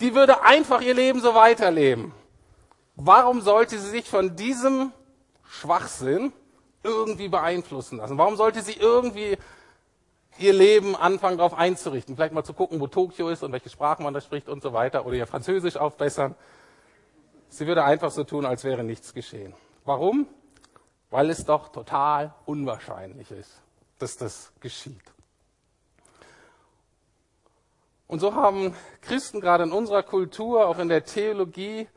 Die 0.02 0.14
würde 0.14 0.44
einfach 0.44 0.82
ihr 0.82 0.94
Leben 0.94 1.22
so 1.22 1.34
weiterleben. 1.36 2.14
Warum 2.96 3.40
sollte 3.40 3.80
sie 3.80 3.90
sich 3.90 4.10
von 4.10 4.36
diesem 4.36 4.92
Schwachsinn 5.50 6.34
irgendwie 6.84 7.28
beeinflussen 7.28 7.98
lassen? 7.98 8.18
Warum 8.18 8.36
sollte 8.36 8.62
sie 8.62 8.74
irgendwie 8.74 9.38
ihr 10.38 10.54
Leben 10.54 10.96
anfangen, 10.96 11.38
darauf 11.38 11.54
einzurichten? 11.54 12.16
Vielleicht 12.16 12.34
mal 12.34 12.44
zu 12.44 12.54
gucken, 12.54 12.80
wo 12.80 12.88
Tokio 12.88 13.30
ist 13.30 13.44
und 13.44 13.52
welche 13.52 13.70
Sprachen 13.70 14.04
man 14.04 14.14
da 14.14 14.22
spricht 14.22 14.50
und 14.50 14.62
so 14.62 14.74
weiter 14.74 15.06
oder 15.06 15.16
ihr 15.16 15.28
Französisch 15.28 15.78
aufbessern. 15.78 16.36
Sie 17.50 17.66
würde 17.68 17.84
einfach 17.84 18.12
so 18.12 18.24
tun, 18.24 18.46
als 18.46 18.64
wäre 18.64 18.84
nichts 18.84 19.14
geschehen. 19.14 19.54
Warum? 19.86 20.28
Weil 21.10 21.30
es 21.30 21.46
doch 21.46 21.70
total 21.70 22.34
unwahrscheinlich 22.46 23.32
ist, 23.32 23.62
dass 23.98 24.18
das 24.18 24.52
geschieht. 24.60 25.02
Und 28.08 28.20
so 28.20 28.34
haben 28.34 28.76
Christen 29.02 29.40
gerade 29.40 29.64
in 29.64 29.72
unserer 29.72 30.04
Kultur, 30.04 30.68
auch 30.68 30.80
in 30.80 30.90
der 30.90 31.06
Theologie, 31.06 31.88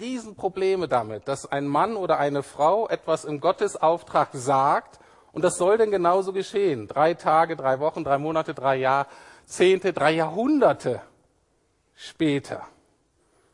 Riesenprobleme 0.00 0.88
damit, 0.88 1.28
dass 1.28 1.50
ein 1.50 1.66
Mann 1.66 1.96
oder 1.96 2.18
eine 2.18 2.42
Frau 2.42 2.88
etwas 2.88 3.24
im 3.24 3.40
Gottesauftrag 3.40 4.30
sagt 4.32 4.98
und 5.32 5.42
das 5.42 5.56
soll 5.56 5.78
denn 5.78 5.90
genauso 5.90 6.32
geschehen. 6.32 6.88
Drei 6.88 7.14
Tage, 7.14 7.56
drei 7.56 7.80
Wochen, 7.80 8.04
drei 8.04 8.18
Monate, 8.18 8.54
drei 8.54 8.76
Jahrzehnte, 8.76 9.92
drei 9.92 10.12
Jahrhunderte 10.12 11.00
später. 11.94 12.66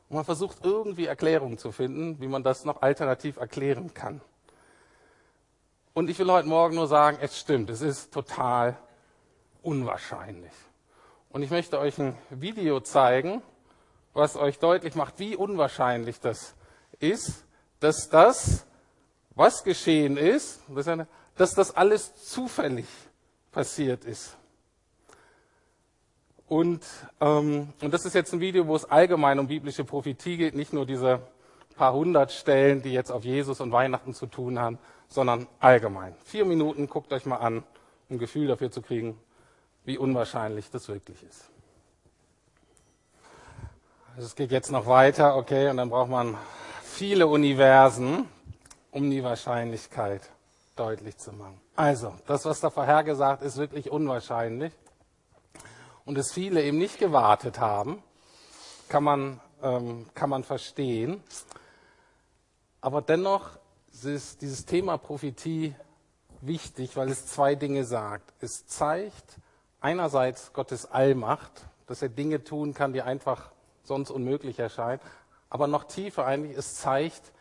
Und 0.08 0.16
man 0.16 0.24
versucht 0.24 0.64
irgendwie 0.64 1.06
Erklärungen 1.06 1.58
zu 1.58 1.70
finden, 1.70 2.20
wie 2.20 2.28
man 2.28 2.42
das 2.42 2.64
noch 2.64 2.82
alternativ 2.82 3.36
erklären 3.36 3.94
kann. 3.94 4.20
Und 5.94 6.10
ich 6.10 6.18
will 6.18 6.30
heute 6.30 6.48
Morgen 6.48 6.76
nur 6.76 6.86
sagen, 6.86 7.18
es 7.20 7.38
stimmt, 7.38 7.70
es 7.70 7.80
ist 7.80 8.12
total 8.12 8.76
unwahrscheinlich. 9.62 10.52
Und 11.30 11.42
ich 11.42 11.50
möchte 11.50 11.78
euch 11.78 11.98
ein 11.98 12.16
Video 12.30 12.80
zeigen, 12.80 13.42
was 14.18 14.36
euch 14.36 14.58
deutlich 14.58 14.96
macht, 14.96 15.18
wie 15.18 15.36
unwahrscheinlich 15.36 16.20
das 16.20 16.54
ist, 16.98 17.44
dass 17.78 18.08
das, 18.08 18.66
was 19.36 19.62
geschehen 19.62 20.16
ist, 20.16 20.60
dass 21.36 21.54
das 21.54 21.76
alles 21.76 22.16
zufällig 22.24 22.86
passiert 23.52 24.04
ist. 24.04 24.36
Und, 26.48 26.84
ähm, 27.20 27.72
und 27.80 27.94
das 27.94 28.04
ist 28.04 28.14
jetzt 28.14 28.32
ein 28.32 28.40
Video, 28.40 28.66
wo 28.66 28.74
es 28.74 28.86
allgemein 28.86 29.38
um 29.38 29.46
biblische 29.46 29.84
Prophetie 29.84 30.36
geht, 30.36 30.54
nicht 30.54 30.72
nur 30.72 30.84
diese 30.84 31.20
paar 31.76 31.92
hundert 31.92 32.32
Stellen, 32.32 32.82
die 32.82 32.92
jetzt 32.92 33.12
auf 33.12 33.24
Jesus 33.24 33.60
und 33.60 33.70
Weihnachten 33.70 34.14
zu 34.14 34.26
tun 34.26 34.58
haben, 34.58 34.78
sondern 35.06 35.46
allgemein. 35.60 36.16
Vier 36.24 36.44
Minuten, 36.44 36.88
guckt 36.88 37.12
euch 37.12 37.24
mal 37.24 37.36
an, 37.36 37.58
um 38.08 38.16
ein 38.16 38.18
Gefühl 38.18 38.48
dafür 38.48 38.72
zu 38.72 38.82
kriegen, 38.82 39.16
wie 39.84 39.96
unwahrscheinlich 39.96 40.70
das 40.70 40.88
wirklich 40.88 41.22
ist. 41.22 41.50
Es 44.20 44.34
geht 44.34 44.50
jetzt 44.50 44.72
noch 44.72 44.86
weiter, 44.86 45.36
okay, 45.36 45.70
und 45.70 45.76
dann 45.76 45.90
braucht 45.90 46.10
man 46.10 46.36
viele 46.82 47.28
Universen, 47.28 48.26
um 48.90 49.08
die 49.08 49.22
Wahrscheinlichkeit 49.22 50.28
deutlich 50.74 51.16
zu 51.18 51.32
machen. 51.32 51.60
Also, 51.76 52.12
das, 52.26 52.44
was 52.44 52.58
da 52.58 52.68
vorhergesagt 52.68 53.42
ist, 53.42 53.58
wirklich 53.58 53.92
unwahrscheinlich. 53.92 54.72
Und 56.04 56.18
es 56.18 56.32
viele 56.32 56.64
eben 56.64 56.78
nicht 56.78 56.98
gewartet 56.98 57.60
haben, 57.60 58.02
kann 58.88 59.04
man, 59.04 59.40
ähm, 59.62 60.06
kann 60.14 60.30
man 60.30 60.42
verstehen. 60.42 61.22
Aber 62.80 63.02
dennoch 63.02 63.50
ist 64.02 64.42
dieses 64.42 64.66
Thema 64.66 64.98
Prophetie 64.98 65.76
wichtig, 66.40 66.96
weil 66.96 67.08
es 67.08 67.28
zwei 67.28 67.54
Dinge 67.54 67.84
sagt. 67.84 68.32
Es 68.40 68.66
zeigt 68.66 69.38
einerseits 69.80 70.52
Gottes 70.52 70.90
Allmacht, 70.90 71.52
dass 71.86 72.02
er 72.02 72.08
Dinge 72.08 72.42
tun 72.42 72.74
kann, 72.74 72.92
die 72.92 73.02
einfach 73.02 73.52
sonst 73.88 74.10
unmöglich 74.10 74.58
erscheint. 74.58 75.02
Aber 75.50 75.66
noch 75.66 75.84
tiefer 75.84 76.24
eigentlich, 76.26 76.56
es 76.56 76.76
zeigt 76.76 77.32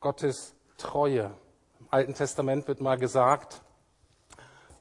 Gottes 0.00 0.54
Treue. 0.76 1.32
Im 1.80 1.86
Alten 1.90 2.14
Testament 2.14 2.68
wird 2.68 2.80
mal 2.80 2.98
gesagt, 2.98 3.62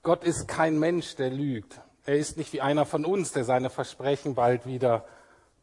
Gott 0.04 0.24
ist 0.24 0.48
kein 0.48 0.78
Mensch, 0.78 1.16
der 1.16 1.32
lügt. 1.32 1.82
Er 2.06 2.18
ist 2.18 2.38
nicht 2.38 2.54
wie 2.54 2.62
einer 2.62 2.86
von 2.86 3.04
uns, 3.04 3.32
der 3.32 3.44
seine 3.44 3.70
Versprechen 3.70 4.36
bald 4.36 4.66
wieder 4.66 5.06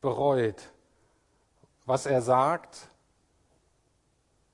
bereut. 0.01 0.71
Was 1.87 2.07
er 2.07 2.21
sagt, 2.21 2.89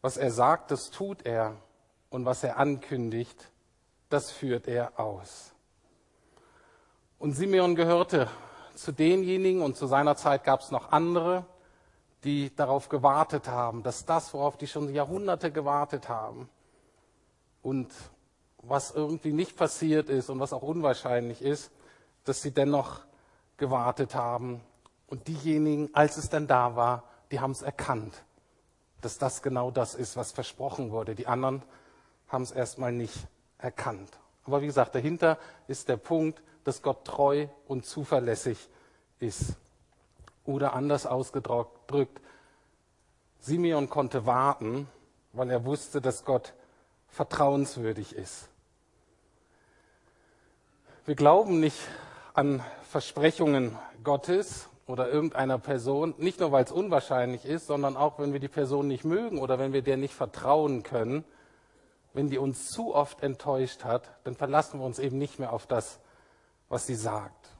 was 0.01 0.17
er 0.17 0.31
sagt, 0.31 0.71
das 0.71 0.91
tut 0.91 1.27
er. 1.27 1.57
Und 2.11 2.25
was 2.25 2.43
er 2.43 2.59
ankündigt, 2.59 3.51
das 4.09 4.31
führt 4.33 4.67
er 4.67 4.99
aus. 4.99 5.53
Und 7.19 7.33
Simeon 7.35 7.77
gehörte 7.77 8.29
zu 8.75 8.93
denjenigen, 8.93 9.63
und 9.63 9.77
zu 9.77 9.87
seiner 9.87 10.17
Zeit 10.17 10.45
gab 10.45 10.61
es 10.61 10.71
noch 10.71 10.93
andere, 10.93 11.45
die 12.25 12.55
darauf 12.55 12.89
gewartet 12.89 13.49
haben, 13.49 13.83
dass 13.83 14.05
das, 14.05 14.33
worauf 14.35 14.57
die 14.57 14.67
schon 14.67 14.93
Jahrhunderte 14.93 15.51
gewartet 15.51 16.09
haben 16.09 16.49
und 17.63 17.91
was 18.63 18.91
irgendwie 18.91 19.33
nicht 19.33 19.57
passiert 19.57 20.09
ist 20.09 20.29
und 20.29 20.39
was 20.39 20.53
auch 20.53 20.63
unwahrscheinlich 20.63 21.41
ist, 21.43 21.71
dass 22.25 22.43
sie 22.43 22.51
dennoch 22.51 23.01
gewartet 23.57 24.15
haben. 24.15 24.61
Und 25.07 25.29
diejenigen, 25.29 25.89
als 25.95 26.19
es 26.19 26.29
dann 26.29 26.47
da 26.47 26.77
war, 26.77 27.05
die 27.31 27.41
haben 27.41 27.53
es 27.53 27.63
erkannt, 27.63 28.23
dass 29.01 29.19
das 29.19 29.43
genau 29.43 29.71
das 29.71 29.95
ist, 29.95 30.17
was 30.17 30.33
versprochen 30.33 30.91
wurde. 30.91 31.15
Die 31.15 31.27
anderen 31.27 31.63
haben 32.29 32.43
es 32.43 32.51
erstmal 32.51 32.93
nicht 32.93 33.17
erkannt. 33.59 34.11
Aber 34.45 34.63
wie 34.63 34.67
gesagt, 34.67 34.95
dahinter 34.95 35.39
ist 35.69 35.89
der 35.89 35.97
Punkt, 35.97 36.43
dass 36.65 36.83
Gott 36.83 37.05
treu 37.05 37.47
und 37.67 37.87
zuverlässig 37.87 38.69
ist. 39.19 39.57
Oder 40.45 40.75
anders 40.75 41.07
ausgedrückt, 41.07 42.21
Simeon 43.41 43.89
konnte 43.89 44.27
warten, 44.27 44.89
weil 45.33 45.51
er 45.51 45.65
wusste, 45.65 46.01
dass 46.01 46.25
Gott 46.25 46.55
vertrauenswürdig 47.09 48.15
ist. 48.15 48.49
Wir 51.07 51.15
glauben 51.15 51.61
nicht 51.61 51.79
an 52.35 52.63
Versprechungen 52.83 53.77
Gottes 54.05 54.69
oder 54.87 55.09
irgendeiner 55.09 55.59
Person, 55.59 56.15
nicht 56.19 56.41
nur 56.41 56.53
weil 56.53 56.65
es 56.65 56.73
unwahrscheinlich 56.73 57.45
ist, 57.45 57.67
sondern 57.67 57.97
auch 57.97 58.19
wenn 58.19 58.33
wir 58.33 58.41
die 58.41 58.49
Person 58.49 58.89
nicht 58.89 59.05
mögen 59.05 59.39
oder 59.39 59.59
wenn 59.59 59.73
wir 59.73 59.83
der 59.83 59.97
nicht 59.97 60.15
vertrauen 60.15 60.83
können. 60.83 61.25
Wenn 62.13 62.29
die 62.29 62.39
uns 62.39 62.67
zu 62.67 62.95
oft 62.95 63.23
enttäuscht 63.23 63.85
hat, 63.85 64.11
dann 64.25 64.35
verlassen 64.35 64.81
wir 64.81 64.87
uns 64.87 64.99
eben 64.99 65.17
nicht 65.19 65.39
mehr 65.39 65.53
auf 65.53 65.67
das, 65.67 66.01
was 66.71 66.87
sie 66.87 66.95
sagt. 66.95 67.51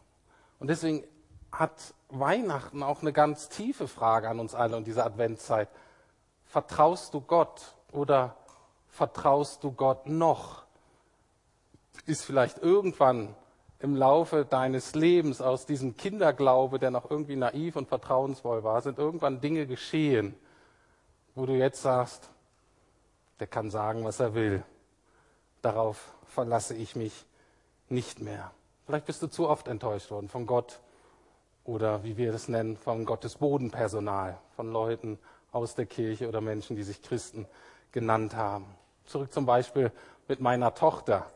Und 0.59 0.69
deswegen 0.69 1.05
hat 1.53 1.93
Weihnachten 2.09 2.83
auch 2.83 3.03
eine 3.03 3.13
ganz 3.13 3.51
tiefe 3.51 3.89
Frage 3.89 4.31
an 4.31 4.41
uns 4.41 4.55
alle 4.55 4.77
und 4.77 4.87
diese 4.87 5.05
Adventszeit. 5.05 5.69
Vertraust 6.45 7.13
du 7.13 7.21
Gott 7.21 7.75
oder 7.93 8.37
vertraust 8.89 9.63
du 9.63 9.73
Gott 9.73 10.07
noch? 10.07 10.65
Ist 12.07 12.25
vielleicht 12.25 12.59
irgendwann 12.59 13.35
im 13.81 13.97
Laufe 13.97 14.45
deines 14.45 14.95
Lebens 14.95 15.41
aus 15.41 15.67
diesem 15.67 15.97
Kinderglaube, 15.97 16.79
der 16.79 16.91
noch 16.91 17.11
irgendwie 17.11 17.37
naiv 17.37 17.77
und 17.77 17.89
vertrauensvoll 17.89 18.63
war, 18.63 18.81
sind 18.81 18.99
irgendwann 18.99 19.41
Dinge 19.41 19.67
geschehen, 19.67 20.35
wo 21.35 21.47
du 21.47 21.55
jetzt 21.55 21.83
sagst, 21.83 22.31
der 23.41 23.47
kann 23.47 23.71
sagen, 23.71 24.05
was 24.05 24.21
er 24.21 24.35
will. 24.35 24.63
Darauf 25.63 26.13
verlasse 26.27 26.75
ich 26.75 26.95
mich 26.95 27.25
nicht 27.89 28.21
mehr. 28.21 28.53
Vielleicht 28.91 29.07
bist 29.07 29.23
du 29.23 29.29
zu 29.29 29.49
oft 29.49 29.69
enttäuscht 29.69 30.11
worden 30.11 30.29
von 30.29 30.47
Gott 30.47 30.81
oder 31.63 32.03
wie 32.03 32.17
wir 32.17 32.33
das 32.33 32.49
nennen, 32.49 32.77
von 32.77 33.05
Gottes 33.05 33.37
Bodenpersonal, 33.37 34.37
von 34.57 34.73
Leuten 34.73 35.21
aus 35.53 35.77
der 35.77 35.87
Kirche 35.87 36.27
oder 36.27 36.41
Menschen, 36.41 36.75
die 36.75 36.83
sich 36.83 37.01
Christen 37.01 37.47
genannt 37.93 38.35
haben. 38.35 38.65
Zurück 39.05 39.33
zum 39.33 39.47
Beispiel 39.47 39.93
mit 40.27 40.41
meiner 40.41 40.75
Tochter. 40.75 41.27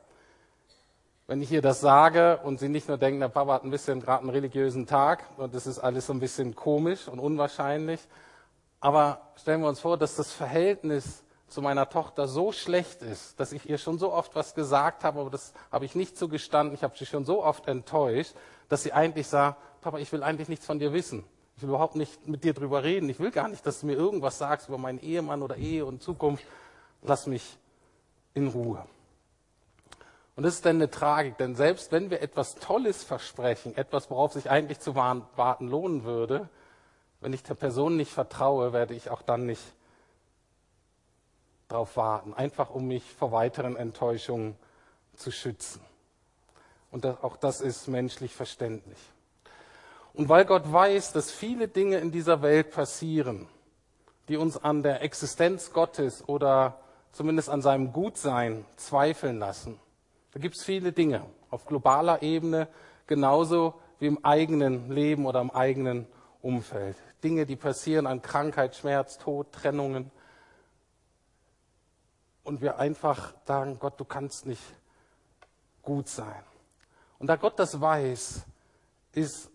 Wenn 1.28 1.40
ich 1.40 1.52
ihr 1.52 1.62
das 1.62 1.80
sage 1.80 2.40
und 2.42 2.58
sie 2.58 2.68
nicht 2.68 2.88
nur 2.88 2.98
denkt, 2.98 3.22
der 3.22 3.28
Papa 3.28 3.52
hat 3.52 3.62
ein 3.62 3.70
bisschen 3.70 4.00
gerade 4.00 4.22
einen 4.22 4.30
religiösen 4.30 4.88
Tag 4.88 5.22
und 5.36 5.54
das 5.54 5.68
ist 5.68 5.78
alles 5.78 6.06
so 6.06 6.12
ein 6.12 6.18
bisschen 6.18 6.56
komisch 6.56 7.06
und 7.06 7.20
unwahrscheinlich, 7.20 8.00
aber 8.80 9.20
stellen 9.36 9.60
wir 9.60 9.68
uns 9.68 9.78
vor, 9.78 9.96
dass 9.96 10.16
das 10.16 10.32
Verhältnis 10.32 11.22
zu 11.54 11.62
meiner 11.62 11.88
Tochter 11.88 12.26
so 12.26 12.50
schlecht 12.50 13.00
ist, 13.02 13.38
dass 13.38 13.52
ich 13.52 13.70
ihr 13.70 13.78
schon 13.78 13.96
so 13.96 14.12
oft 14.12 14.34
was 14.34 14.54
gesagt 14.56 15.04
habe, 15.04 15.20
aber 15.20 15.30
das 15.30 15.54
habe 15.70 15.84
ich 15.84 15.94
nicht 15.94 16.18
zugestanden, 16.18 16.74
ich 16.74 16.82
habe 16.82 16.98
sie 16.98 17.06
schon 17.06 17.24
so 17.24 17.44
oft 17.44 17.68
enttäuscht, 17.68 18.34
dass 18.68 18.82
sie 18.82 18.92
eigentlich 18.92 19.28
sagt, 19.28 19.58
Papa, 19.80 19.98
ich 19.98 20.10
will 20.12 20.24
eigentlich 20.24 20.48
nichts 20.48 20.66
von 20.66 20.80
dir 20.80 20.92
wissen. 20.92 21.24
Ich 21.56 21.62
will 21.62 21.68
überhaupt 21.68 21.94
nicht 21.94 22.26
mit 22.26 22.42
dir 22.42 22.54
drüber 22.54 22.82
reden. 22.82 23.08
Ich 23.08 23.20
will 23.20 23.30
gar 23.30 23.46
nicht, 23.46 23.64
dass 23.64 23.80
du 23.80 23.86
mir 23.86 23.92
irgendwas 23.92 24.38
sagst 24.38 24.68
über 24.68 24.78
meinen 24.78 24.98
Ehemann 24.98 25.42
oder 25.42 25.56
Ehe 25.56 25.86
und 25.86 26.02
Zukunft. 26.02 26.44
Lass 27.02 27.28
mich 27.28 27.56
in 28.34 28.48
Ruhe. 28.48 28.84
Und 30.34 30.42
das 30.42 30.54
ist 30.54 30.66
dann 30.66 30.76
eine 30.76 30.90
Tragik, 30.90 31.38
denn 31.38 31.54
selbst 31.54 31.92
wenn 31.92 32.10
wir 32.10 32.20
etwas 32.20 32.56
Tolles 32.56 33.04
versprechen, 33.04 33.76
etwas, 33.76 34.10
worauf 34.10 34.32
sich 34.32 34.50
eigentlich 34.50 34.80
zu 34.80 34.96
warten 34.96 35.68
lohnen 35.68 36.02
würde, 36.02 36.48
wenn 37.20 37.32
ich 37.32 37.44
der 37.44 37.54
Person 37.54 37.96
nicht 37.96 38.10
vertraue, 38.10 38.72
werde 38.72 38.94
ich 38.94 39.10
auch 39.10 39.22
dann 39.22 39.46
nicht 39.46 39.62
darauf 41.74 41.96
warten, 41.96 42.32
einfach 42.34 42.70
um 42.70 42.86
mich 42.86 43.02
vor 43.02 43.32
weiteren 43.32 43.76
Enttäuschungen 43.76 44.54
zu 45.16 45.32
schützen. 45.32 45.80
Und 46.92 47.04
auch 47.04 47.36
das 47.36 47.60
ist 47.60 47.88
menschlich 47.88 48.32
verständlich. 48.32 48.98
Und 50.12 50.28
weil 50.28 50.44
Gott 50.44 50.72
weiß, 50.72 51.12
dass 51.12 51.32
viele 51.32 51.66
Dinge 51.66 51.98
in 51.98 52.12
dieser 52.12 52.42
Welt 52.42 52.70
passieren, 52.70 53.48
die 54.28 54.36
uns 54.36 54.56
an 54.56 54.84
der 54.84 55.02
Existenz 55.02 55.72
Gottes 55.72 56.28
oder 56.28 56.78
zumindest 57.10 57.50
an 57.50 57.60
seinem 57.60 57.92
Gutsein 57.92 58.64
zweifeln 58.76 59.40
lassen, 59.40 59.80
da 60.32 60.38
gibt 60.38 60.54
es 60.54 60.62
viele 60.62 60.92
Dinge 60.92 61.22
auf 61.50 61.66
globaler 61.66 62.22
Ebene, 62.22 62.68
genauso 63.08 63.74
wie 63.98 64.06
im 64.06 64.24
eigenen 64.24 64.92
Leben 64.92 65.26
oder 65.26 65.40
im 65.40 65.50
eigenen 65.50 66.06
Umfeld. 66.40 66.96
Dinge, 67.24 67.46
die 67.46 67.56
passieren 67.56 68.06
an 68.06 68.22
Krankheit, 68.22 68.76
Schmerz, 68.76 69.18
Tod, 69.18 69.50
Trennungen. 69.50 70.12
Und 72.44 72.60
wir 72.60 72.78
einfach 72.78 73.34
sagen, 73.46 73.78
Gott, 73.78 73.98
du 73.98 74.04
kannst 74.04 74.46
nicht 74.46 74.62
gut 75.82 76.08
sein. 76.08 76.44
Und 77.18 77.26
da 77.26 77.36
Gott 77.36 77.58
das 77.58 77.80
weiß, 77.80 78.44
ist 79.12 79.50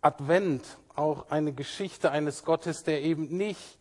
Advent 0.00 0.78
auch 0.94 1.30
eine 1.30 1.52
Geschichte 1.52 2.10
eines 2.10 2.44
Gottes, 2.44 2.82
der 2.82 3.02
eben 3.02 3.36
nicht 3.36 3.78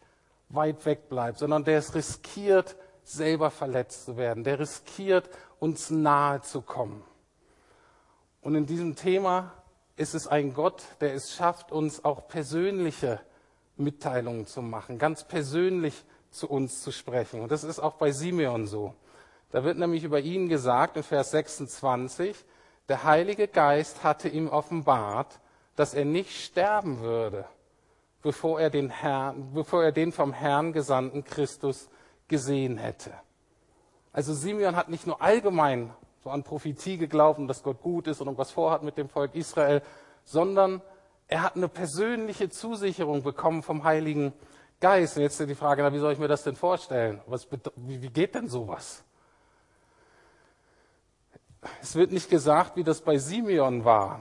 weit 0.49 0.85
weg 0.85 1.09
bleibt, 1.09 1.39
sondern 1.39 1.63
der 1.63 1.79
es 1.79 1.95
riskiert, 1.95 2.75
selber 3.03 3.49
verletzt 3.49 4.05
zu 4.05 4.17
werden, 4.17 4.43
der 4.43 4.59
riskiert, 4.59 5.29
uns 5.59 5.89
nahe 5.89 6.41
zu 6.41 6.61
kommen. 6.61 7.03
Und 8.41 8.55
in 8.55 8.65
diesem 8.65 8.95
Thema 8.95 9.53
ist 9.95 10.13
es 10.13 10.27
ein 10.27 10.53
Gott, 10.53 10.83
der 10.99 11.13
es 11.13 11.33
schafft, 11.33 11.71
uns 11.71 12.03
auch 12.05 12.27
persönliche 12.27 13.19
Mitteilungen 13.77 14.45
zu 14.45 14.61
machen, 14.61 14.97
ganz 14.97 15.27
persönlich 15.27 16.03
zu 16.31 16.50
uns 16.50 16.81
zu 16.81 16.91
sprechen. 16.91 17.41
Und 17.41 17.51
das 17.51 17.63
ist 17.63 17.79
auch 17.79 17.93
bei 17.93 18.11
Simeon 18.11 18.65
so. 18.65 18.95
Da 19.51 19.63
wird 19.63 19.77
nämlich 19.77 20.03
über 20.03 20.19
ihn 20.19 20.50
gesagt 20.50 20.97
in 20.97 21.03
Vers 21.03 21.31
26, 21.31 22.35
der 22.88 23.03
Heilige 23.03 23.47
Geist 23.47 24.03
hatte 24.03 24.29
ihm 24.29 24.47
offenbart, 24.47 25.39
dass 25.75 25.93
er 25.93 26.05
nicht 26.05 26.43
sterben 26.43 27.01
würde, 27.01 27.45
bevor 28.21 28.59
er 28.59 28.69
den, 28.69 28.89
Herrn, 28.89 29.53
bevor 29.53 29.83
er 29.83 29.91
den 29.91 30.11
vom 30.11 30.33
Herrn 30.33 30.73
gesandten 30.73 31.23
Christus 31.23 31.89
gesehen 32.27 32.77
hätte. 32.77 33.12
Also 34.13 34.34
Simeon 34.34 34.75
hat 34.75 34.89
nicht 34.89 35.08
nur 35.08 35.21
allgemein 35.21 35.93
so 36.23 36.29
an 36.29 36.43
Prophetie 36.43 36.97
geglaubt 36.97 37.39
und 37.39 37.47
dass 37.47 37.63
Gott 37.63 37.82
gut 37.82 38.08
ist 38.08 38.21
und 38.21 38.27
irgendwas 38.27 38.51
vorhat 38.51 38.84
mit 38.84 38.97
dem 38.97 39.10
Volk 39.10 39.36
Israel, 39.36 39.82
sondern 40.23 40.82
er 41.27 41.43
hat 41.43 41.56
eine 41.56 41.69
persönliche 41.69 42.49
Zusicherung 42.49 43.23
bekommen 43.23 43.63
vom 43.63 43.84
Heiligen 43.84 44.34
Geist. 44.82 45.15
Und 45.15 45.22
jetzt 45.22 45.39
ist 45.39 45.48
die 45.48 45.56
Frage, 45.56 45.84
na, 45.84 45.94
wie 45.94 46.00
soll 46.00 46.12
ich 46.12 46.20
mir 46.20 46.28
das 46.28 46.44
denn 46.44 46.56
vorstellen? 46.56 47.22
Was, 47.28 47.48
wie, 47.76 48.10
geht 48.10 48.36
denn 48.36 48.50
sowas? 48.50 49.04
Es 51.82 51.96
wird 51.96 52.12
nicht 52.12 52.30
gesagt, 52.30 52.76
wie 52.76 52.84
das 52.84 53.00
bei 53.02 53.20
Simeon 53.20 53.86
war. 53.86 54.20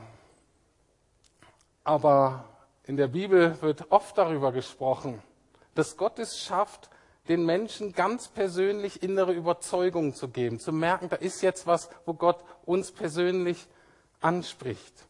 Aber 1.83 2.45
in 2.85 2.99
der 2.99 3.09
Bibel 3.09 3.61
wird 3.63 3.91
oft 3.91 4.17
darüber 4.19 4.53
gesprochen, 4.53 5.23
dass 5.75 5.97
Gott 5.97 6.19
es 6.19 6.39
schafft, 6.39 6.91
den 7.29 7.47
Menschen 7.47 7.93
ganz 7.93 8.29
persönlich 8.29 9.03
innere 9.03 9.33
Überzeugungen 9.33 10.15
zu 10.15 10.29
geben, 10.29 10.59
zu 10.59 10.73
merken, 10.73 11.09
da 11.09 11.17
ist 11.17 11.43
jetzt 11.43 11.67
was, 11.67 11.89
wo 12.05 12.13
Gott 12.13 12.45
uns 12.67 12.93
persönlich 12.93 13.67
anspricht. 14.21 15.07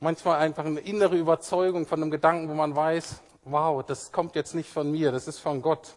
Manchmal 0.00 0.40
einfach 0.40 0.66
eine 0.66 0.80
innere 0.80 1.16
Überzeugung 1.16 1.86
von 1.86 2.02
einem 2.02 2.10
Gedanken, 2.10 2.48
wo 2.48 2.54
man 2.54 2.76
weiß, 2.76 3.22
wow, 3.44 3.84
das 3.84 4.12
kommt 4.12 4.34
jetzt 4.34 4.54
nicht 4.54 4.70
von 4.70 4.90
mir, 4.90 5.12
das 5.12 5.28
ist 5.28 5.38
von 5.38 5.62
Gott. 5.62 5.96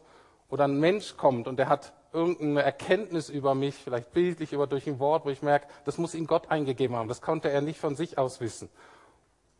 Oder 0.49 0.65
ein 0.65 0.79
Mensch 0.79 1.17
kommt 1.17 1.47
und 1.47 1.57
der 1.57 1.69
hat 1.69 1.93
irgendeine 2.13 2.63
Erkenntnis 2.63 3.29
über 3.29 3.53
mich, 3.53 3.75
vielleicht 3.75 4.11
bildlich 4.11 4.53
über 4.53 4.67
durch 4.67 4.87
ein 4.87 4.99
Wort, 4.99 5.25
wo 5.25 5.29
ich 5.29 5.41
merke, 5.41 5.67
das 5.85 5.97
muss 5.97 6.15
ihm 6.15 6.27
Gott 6.27 6.49
eingegeben 6.49 6.95
haben. 6.95 7.09
Das 7.09 7.21
konnte 7.21 7.49
er 7.49 7.61
nicht 7.61 7.79
von 7.79 7.95
sich 7.95 8.17
aus 8.17 8.39
wissen. 8.39 8.69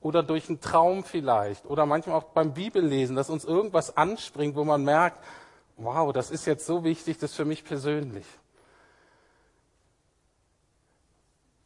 Oder 0.02 0.24
durch 0.24 0.48
einen 0.48 0.62
Traum 0.62 1.04
vielleicht. 1.04 1.66
Oder 1.66 1.86
manchmal 1.86 2.16
auch 2.16 2.24
beim 2.26 2.54
Bibellesen, 2.54 3.16
dass 3.16 3.30
uns 3.30 3.46
irgendwas 3.46 3.98
anspringt, 3.98 4.56
wo 4.56 4.64
man 4.64 4.84
merkt, 4.84 5.20
wow, 5.76 6.12
das 6.14 6.32
ist 6.32 6.46
jetzt 6.46 6.66
so 6.66 6.84
wichtig, 6.84 7.18
das 7.18 7.32
ist 7.32 7.36
für 7.36 7.46
mich 7.46 7.64
persönlich. 7.64 8.26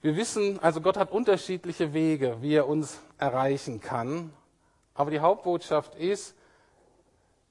Wir 0.02 0.16
wissen, 0.16 0.58
also 0.60 0.82
Gott 0.82 0.98
hat 0.98 1.12
unterschiedliche 1.12 1.94
Wege, 1.94 2.38
wie 2.42 2.56
er 2.56 2.68
uns 2.68 3.00
erreichen 3.20 3.82
kann. 3.82 4.34
Aber 5.02 5.10
die 5.10 5.20
Hauptbotschaft 5.20 5.96
ist, 5.96 6.36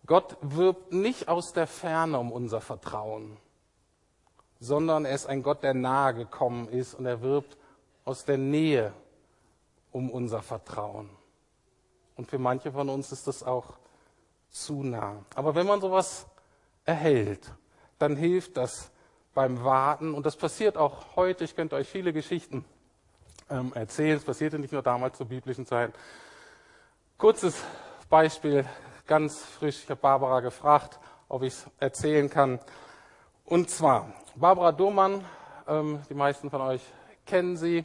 Gott 0.07 0.37
wirbt 0.41 0.93
nicht 0.93 1.27
aus 1.27 1.53
der 1.53 1.67
Ferne 1.67 2.17
um 2.17 2.31
unser 2.31 2.61
Vertrauen, 2.61 3.39
sondern 4.61 5.05
er 5.05 5.17
ist 5.17 5.27
ein 5.27 5.43
Gott, 5.43 5.65
der 5.65 5.75
nahe 5.75 6.15
gekommen 6.15 6.69
ist 6.69 6.95
und 6.95 7.07
er 7.07 7.23
wirbt 7.23 7.59
aus 8.05 8.25
der 8.25 8.39
Nähe 8.39 8.93
um 9.91 10.11
unser 10.11 10.43
Vertrauen. 10.43 11.11
Und 12.15 12.29
für 12.29 12.39
manche 12.39 12.71
von 12.71 12.89
uns 12.89 13.11
ist 13.11 13.27
das 13.27 13.43
auch 13.43 13.79
zu 14.49 14.85
nah. 14.85 15.17
Aber 15.35 15.57
wenn 15.57 15.67
man 15.67 15.81
sowas 15.81 16.29
erhält, 16.85 17.53
dann 17.99 18.15
hilft 18.15 18.59
das 18.59 18.93
beim 19.35 19.65
Warten. 19.65 20.15
Und 20.15 20.25
das 20.25 20.37
passiert 20.37 20.77
auch 20.77 21.17
heute. 21.17 21.43
Ich 21.43 21.57
könnte 21.57 21.75
euch 21.75 21.89
viele 21.89 22.13
Geschichten 22.13 22.65
ähm, 23.51 23.73
erzählen. 23.75 24.19
Es 24.19 24.25
passierte 24.25 24.61
nicht 24.61 24.73
nur 24.73 24.83
damals 24.83 25.19
zu 25.19 25.27
biblischen 25.27 25.67
Zeiten. 25.67 25.93
Kurzes 27.21 27.63
Beispiel, 28.09 28.65
ganz 29.07 29.41
frisch. 29.45 29.83
Ich 29.83 29.91
habe 29.91 30.01
Barbara 30.01 30.41
gefragt, 30.41 30.99
ob 31.29 31.43
ich 31.43 31.53
es 31.53 31.67
erzählen 31.79 32.31
kann. 32.31 32.59
Und 33.45 33.69
zwar, 33.69 34.11
Barbara 34.37 34.73
Domann, 34.73 35.23
ähm, 35.69 36.01
die 36.09 36.15
meisten 36.15 36.49
von 36.49 36.63
euch 36.63 36.81
kennen 37.27 37.59
sie. 37.59 37.85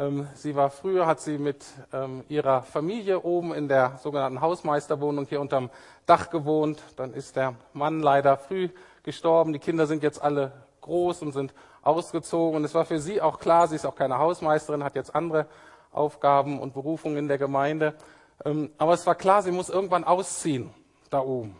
Ähm, 0.00 0.26
sie 0.34 0.56
war 0.56 0.68
früher, 0.68 1.06
hat 1.06 1.20
sie 1.20 1.38
mit 1.38 1.64
ähm, 1.92 2.24
ihrer 2.28 2.62
Familie 2.62 3.20
oben 3.20 3.54
in 3.54 3.68
der 3.68 4.00
sogenannten 4.02 4.40
Hausmeisterwohnung 4.40 5.26
hier 5.26 5.40
unterm 5.40 5.70
Dach 6.04 6.30
gewohnt. 6.30 6.82
Dann 6.96 7.14
ist 7.14 7.36
der 7.36 7.54
Mann 7.74 8.00
leider 8.00 8.36
früh 8.36 8.68
gestorben. 9.04 9.52
Die 9.52 9.60
Kinder 9.60 9.86
sind 9.86 10.02
jetzt 10.02 10.20
alle 10.20 10.50
groß 10.80 11.22
und 11.22 11.30
sind 11.30 11.54
ausgezogen. 11.82 12.56
Und 12.56 12.64
es 12.64 12.74
war 12.74 12.84
für 12.84 12.98
sie 12.98 13.22
auch 13.22 13.38
klar, 13.38 13.68
sie 13.68 13.76
ist 13.76 13.86
auch 13.86 13.94
keine 13.94 14.18
Hausmeisterin, 14.18 14.82
hat 14.82 14.96
jetzt 14.96 15.14
andere 15.14 15.46
Aufgaben 15.92 16.58
und 16.58 16.74
Berufungen 16.74 17.16
in 17.16 17.28
der 17.28 17.38
Gemeinde. 17.38 17.94
Ähm, 18.44 18.70
aber 18.78 18.94
es 18.94 19.06
war 19.06 19.14
klar, 19.14 19.42
sie 19.42 19.52
muss 19.52 19.68
irgendwann 19.68 20.04
ausziehen 20.04 20.70
da 21.10 21.20
oben. 21.20 21.56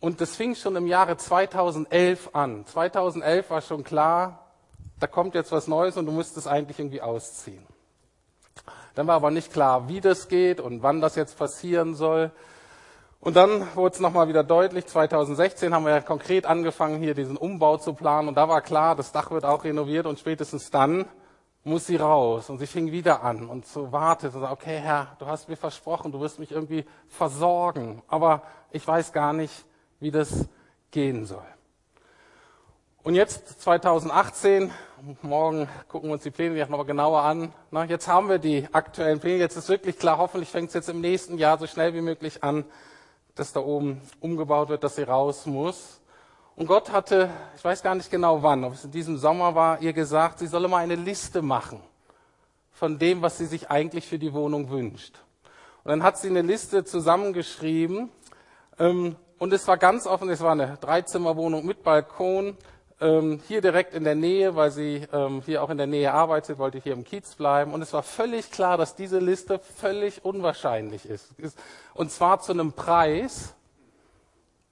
Und 0.00 0.20
das 0.20 0.36
fing 0.36 0.54
schon 0.54 0.76
im 0.76 0.86
Jahre 0.86 1.16
2011 1.16 2.30
an. 2.32 2.64
2011 2.66 3.50
war 3.50 3.60
schon 3.60 3.82
klar, 3.82 4.46
da 5.00 5.06
kommt 5.06 5.34
jetzt 5.34 5.52
was 5.52 5.66
Neues 5.66 5.96
und 5.96 6.06
du 6.06 6.12
müsstest 6.12 6.46
eigentlich 6.46 6.78
irgendwie 6.78 7.02
ausziehen. 7.02 7.66
Dann 8.94 9.06
war 9.06 9.16
aber 9.16 9.30
nicht 9.30 9.52
klar, 9.52 9.88
wie 9.88 10.00
das 10.00 10.28
geht 10.28 10.60
und 10.60 10.82
wann 10.82 11.00
das 11.00 11.16
jetzt 11.16 11.38
passieren 11.38 11.94
soll. 11.94 12.30
Und 13.20 13.36
dann 13.36 13.66
wurde 13.74 13.94
es 13.94 14.00
nochmal 14.00 14.28
wieder 14.28 14.44
deutlich, 14.44 14.86
2016 14.86 15.74
haben 15.74 15.84
wir 15.84 15.92
ja 15.92 16.00
konkret 16.00 16.46
angefangen, 16.46 17.00
hier 17.00 17.14
diesen 17.14 17.36
Umbau 17.36 17.76
zu 17.76 17.92
planen 17.92 18.28
und 18.28 18.36
da 18.36 18.48
war 18.48 18.60
klar, 18.60 18.94
das 18.94 19.10
Dach 19.10 19.32
wird 19.32 19.44
auch 19.44 19.64
renoviert 19.64 20.06
und 20.06 20.20
spätestens 20.20 20.70
dann 20.70 21.04
muss 21.68 21.86
sie 21.86 21.96
raus. 21.96 22.50
Und 22.50 22.58
sie 22.58 22.66
fing 22.66 22.90
wieder 22.90 23.22
an 23.22 23.48
und 23.48 23.66
so 23.66 23.92
wartet 23.92 24.34
und 24.34 24.40
sagt, 24.40 24.52
okay 24.52 24.78
Herr, 24.78 25.16
du 25.18 25.26
hast 25.26 25.48
mir 25.48 25.56
versprochen, 25.56 26.10
du 26.10 26.20
wirst 26.20 26.38
mich 26.38 26.50
irgendwie 26.50 26.84
versorgen, 27.08 28.02
aber 28.08 28.42
ich 28.72 28.86
weiß 28.86 29.12
gar 29.12 29.32
nicht, 29.32 29.64
wie 30.00 30.10
das 30.10 30.48
gehen 30.90 31.26
soll. 31.26 31.46
Und 33.02 33.14
jetzt 33.14 33.60
2018, 33.62 34.70
morgen 35.22 35.68
gucken 35.88 36.08
wir 36.10 36.14
uns 36.14 36.24
die 36.24 36.30
Pläne 36.30 36.58
noch 36.58 36.68
mal 36.68 36.84
genauer 36.84 37.22
an. 37.22 37.52
Na, 37.70 37.84
jetzt 37.84 38.08
haben 38.08 38.28
wir 38.28 38.38
die 38.38 38.66
aktuellen 38.72 39.20
Pläne. 39.20 39.38
Jetzt 39.38 39.56
ist 39.56 39.68
wirklich 39.68 39.98
klar, 39.98 40.18
hoffentlich 40.18 40.50
fängt 40.50 40.68
es 40.68 40.74
jetzt 40.74 40.88
im 40.88 41.00
nächsten 41.00 41.38
Jahr 41.38 41.58
so 41.58 41.66
schnell 41.66 41.94
wie 41.94 42.00
möglich 42.00 42.42
an, 42.42 42.64
dass 43.34 43.52
da 43.52 43.60
oben 43.60 44.02
umgebaut 44.20 44.68
wird, 44.68 44.84
dass 44.84 44.96
sie 44.96 45.04
raus 45.04 45.46
muss. 45.46 45.97
Und 46.58 46.66
Gott 46.66 46.90
hatte, 46.90 47.30
ich 47.56 47.64
weiß 47.64 47.84
gar 47.84 47.94
nicht 47.94 48.10
genau 48.10 48.42
wann, 48.42 48.64
ob 48.64 48.72
es 48.74 48.82
in 48.82 48.90
diesem 48.90 49.16
Sommer 49.16 49.54
war, 49.54 49.80
ihr 49.80 49.92
gesagt, 49.92 50.40
sie 50.40 50.48
solle 50.48 50.66
mal 50.66 50.78
eine 50.78 50.96
Liste 50.96 51.40
machen 51.40 51.80
von 52.72 52.98
dem, 52.98 53.22
was 53.22 53.38
sie 53.38 53.46
sich 53.46 53.70
eigentlich 53.70 54.08
für 54.08 54.18
die 54.18 54.32
Wohnung 54.32 54.68
wünscht. 54.68 55.14
Und 55.84 55.90
dann 55.90 56.02
hat 56.02 56.18
sie 56.18 56.26
eine 56.26 56.42
Liste 56.42 56.82
zusammengeschrieben. 56.82 58.10
Ähm, 58.76 59.14
und 59.38 59.52
es 59.52 59.68
war 59.68 59.76
ganz 59.76 60.08
offen, 60.08 60.30
es 60.30 60.40
war 60.40 60.50
eine 60.50 60.78
Dreizimmerwohnung 60.80 61.64
mit 61.64 61.84
Balkon, 61.84 62.56
ähm, 63.00 63.40
hier 63.46 63.60
direkt 63.60 63.94
in 63.94 64.02
der 64.02 64.16
Nähe, 64.16 64.56
weil 64.56 64.72
sie 64.72 65.06
ähm, 65.12 65.42
hier 65.46 65.62
auch 65.62 65.70
in 65.70 65.78
der 65.78 65.86
Nähe 65.86 66.12
arbeitet, 66.12 66.58
wollte 66.58 66.78
hier 66.78 66.94
im 66.94 67.04
Kiez 67.04 67.36
bleiben. 67.36 67.72
Und 67.72 67.82
es 67.82 67.92
war 67.92 68.02
völlig 68.02 68.50
klar, 68.50 68.76
dass 68.76 68.96
diese 68.96 69.20
Liste 69.20 69.60
völlig 69.60 70.24
unwahrscheinlich 70.24 71.08
ist. 71.08 71.32
Und 71.94 72.10
zwar 72.10 72.40
zu 72.40 72.50
einem 72.50 72.72
Preis, 72.72 73.54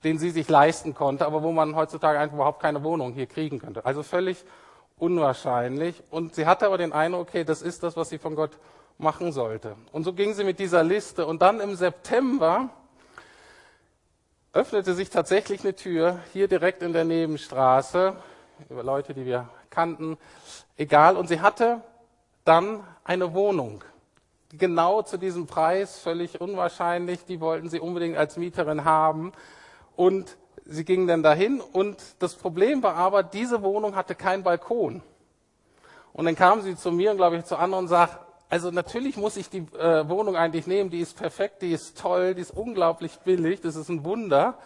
den 0.04 0.18
sie 0.18 0.30
sich 0.30 0.48
leisten 0.48 0.94
konnte, 0.94 1.26
aber 1.26 1.42
wo 1.42 1.52
man 1.52 1.74
heutzutage 1.74 2.18
einfach 2.18 2.34
überhaupt 2.34 2.60
keine 2.60 2.82
Wohnung 2.84 3.12
hier 3.12 3.26
kriegen 3.26 3.58
könnte. 3.58 3.84
Also 3.84 4.02
völlig 4.02 4.44
unwahrscheinlich. 4.98 6.02
Und 6.10 6.34
sie 6.34 6.46
hatte 6.46 6.66
aber 6.66 6.78
den 6.78 6.92
Eindruck, 6.92 7.28
okay, 7.28 7.44
das 7.44 7.62
ist 7.62 7.82
das, 7.82 7.96
was 7.96 8.08
sie 8.08 8.18
von 8.18 8.34
Gott 8.34 8.52
machen 8.98 9.32
sollte. 9.32 9.76
Und 9.92 10.04
so 10.04 10.12
ging 10.12 10.34
sie 10.34 10.44
mit 10.44 10.58
dieser 10.58 10.82
Liste. 10.82 11.26
Und 11.26 11.42
dann 11.42 11.60
im 11.60 11.74
September 11.76 12.70
öffnete 14.52 14.94
sich 14.94 15.10
tatsächlich 15.10 15.62
eine 15.62 15.74
Tür 15.74 16.20
hier 16.32 16.48
direkt 16.48 16.82
in 16.82 16.92
der 16.92 17.04
Nebenstraße 17.04 18.14
über 18.70 18.82
Leute, 18.82 19.12
die 19.12 19.26
wir 19.26 19.48
kannten, 19.68 20.16
egal. 20.78 21.16
Und 21.16 21.28
sie 21.28 21.40
hatte 21.40 21.82
dann 22.44 22.82
eine 23.04 23.34
Wohnung. 23.34 23.84
Genau 24.52 25.02
zu 25.02 25.18
diesem 25.18 25.46
Preis, 25.46 25.98
völlig 25.98 26.40
unwahrscheinlich. 26.40 27.24
Die 27.26 27.40
wollten 27.40 27.68
sie 27.68 27.80
unbedingt 27.80 28.16
als 28.16 28.38
Mieterin 28.38 28.84
haben. 28.84 29.32
Und 29.96 30.36
sie 30.64 30.84
gingen 30.84 31.06
dann 31.06 31.22
dahin. 31.22 31.60
Und 31.60 31.96
das 32.18 32.34
Problem 32.34 32.82
war 32.82 32.94
aber, 32.94 33.22
diese 33.22 33.62
Wohnung 33.62 33.96
hatte 33.96 34.14
keinen 34.14 34.42
Balkon. 34.42 35.02
Und 36.12 36.24
dann 36.24 36.36
kam 36.36 36.62
sie 36.62 36.76
zu 36.76 36.92
mir 36.92 37.10
und 37.10 37.16
glaube 37.16 37.36
ich 37.36 37.44
zu 37.44 37.56
anderen 37.56 37.84
und 37.84 37.88
sagt, 37.88 38.18
also 38.48 38.70
natürlich 38.70 39.16
muss 39.16 39.36
ich 39.36 39.50
die 39.50 39.66
äh, 39.76 40.08
Wohnung 40.08 40.36
eigentlich 40.36 40.66
nehmen, 40.66 40.88
die 40.88 41.00
ist 41.00 41.16
perfekt, 41.16 41.62
die 41.62 41.72
ist 41.72 41.98
toll, 41.98 42.34
die 42.34 42.42
ist 42.42 42.52
unglaublich 42.52 43.18
billig, 43.24 43.60
das 43.60 43.74
ist 43.74 43.88
ein 43.88 44.04
Wunder. 44.04 44.56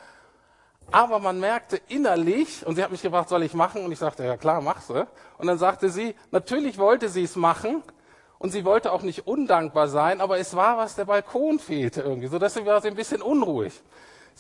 Aber 0.93 1.19
man 1.19 1.41
merkte 1.41 1.81
innerlich, 1.89 2.67
und 2.67 2.75
sie 2.75 2.83
hat 2.83 2.91
mich 2.91 3.03
gefragt, 3.03 3.29
soll 3.29 3.43
ich 3.43 3.55
machen? 3.55 3.85
Und 3.85 3.93
ich 3.93 3.99
sagte, 3.99 4.25
ja 4.25 4.37
klar, 4.37 4.61
mach 4.61 4.81
sie. 4.81 5.07
Und 5.39 5.47
dann 5.47 5.57
sagte 5.57 5.89
sie, 5.89 6.15
natürlich 6.31 6.79
wollte 6.79 7.09
sie 7.09 7.23
es 7.23 7.37
machen, 7.37 7.83
und 8.41 8.53
sie 8.53 8.65
wollte 8.65 8.91
auch 8.91 9.03
nicht 9.03 9.27
undankbar 9.27 9.87
sein, 9.87 10.23
aber 10.23 10.39
es 10.39 10.57
war 10.57 10.79
was, 10.79 10.97
der 10.97 11.05
Balkon 11.05 11.59
fehlte 11.59 12.01
irgendwie, 12.01 12.27
so 12.27 12.39
dass 12.39 12.55
sie 12.55 12.65
war 12.65 12.81
sie 12.81 12.89
ein 12.89 12.95
bisschen 12.95 13.21
unruhig. 13.21 13.83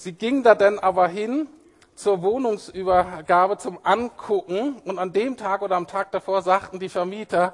Sie 0.00 0.12
ging 0.12 0.42
da 0.42 0.54
dann 0.54 0.78
aber 0.78 1.08
hin 1.08 1.46
zur 1.94 2.22
Wohnungsübergabe 2.22 3.58
zum 3.58 3.78
Angucken 3.82 4.80
und 4.86 4.98
an 4.98 5.12
dem 5.12 5.36
Tag 5.36 5.60
oder 5.60 5.76
am 5.76 5.86
Tag 5.86 6.10
davor 6.10 6.40
sagten 6.40 6.78
die 6.78 6.88
Vermieter, 6.88 7.52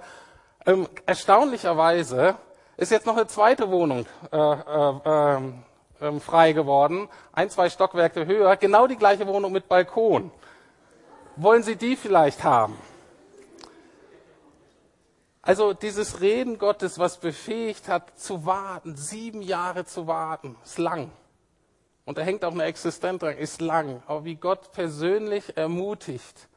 ähm, 0.64 0.86
erstaunlicherweise 1.06 2.36
ist 2.76 2.92
jetzt 2.92 3.04
noch 3.04 3.16
eine 3.16 3.26
zweite 3.26 3.68
Wohnung 3.72 4.06
äh, 4.30 4.36
äh, 4.38 6.06
äh, 6.06 6.20
frei 6.20 6.52
geworden, 6.52 7.08
ein, 7.32 7.50
zwei 7.50 7.68
Stockwerke 7.68 8.26
höher, 8.26 8.56
genau 8.56 8.86
die 8.86 8.96
gleiche 8.96 9.26
Wohnung 9.26 9.50
mit 9.50 9.68
Balkon. 9.68 10.30
Wollen 11.34 11.64
Sie 11.64 11.74
die 11.74 11.96
vielleicht 11.96 12.44
haben? 12.44 12.78
Also 15.42 15.72
dieses 15.72 16.20
Reden 16.20 16.60
Gottes, 16.60 17.00
was 17.00 17.18
befähigt 17.18 17.88
hat, 17.88 18.16
zu 18.16 18.46
warten, 18.46 18.94
sieben 18.94 19.42
Jahre 19.42 19.84
zu 19.84 20.06
warten, 20.06 20.54
ist 20.62 20.78
lang. 20.78 21.10
Und 22.06 22.18
da 22.18 22.22
hängt 22.22 22.44
auch 22.44 22.52
eine 22.52 22.62
Existenz 22.64 23.20
dran, 23.20 23.36
ist 23.36 23.60
lang. 23.60 24.02
Aber 24.06 24.24
wie 24.24 24.36
Gott 24.36 24.72
persönlich 24.72 25.56
ermutigt. 25.56 26.48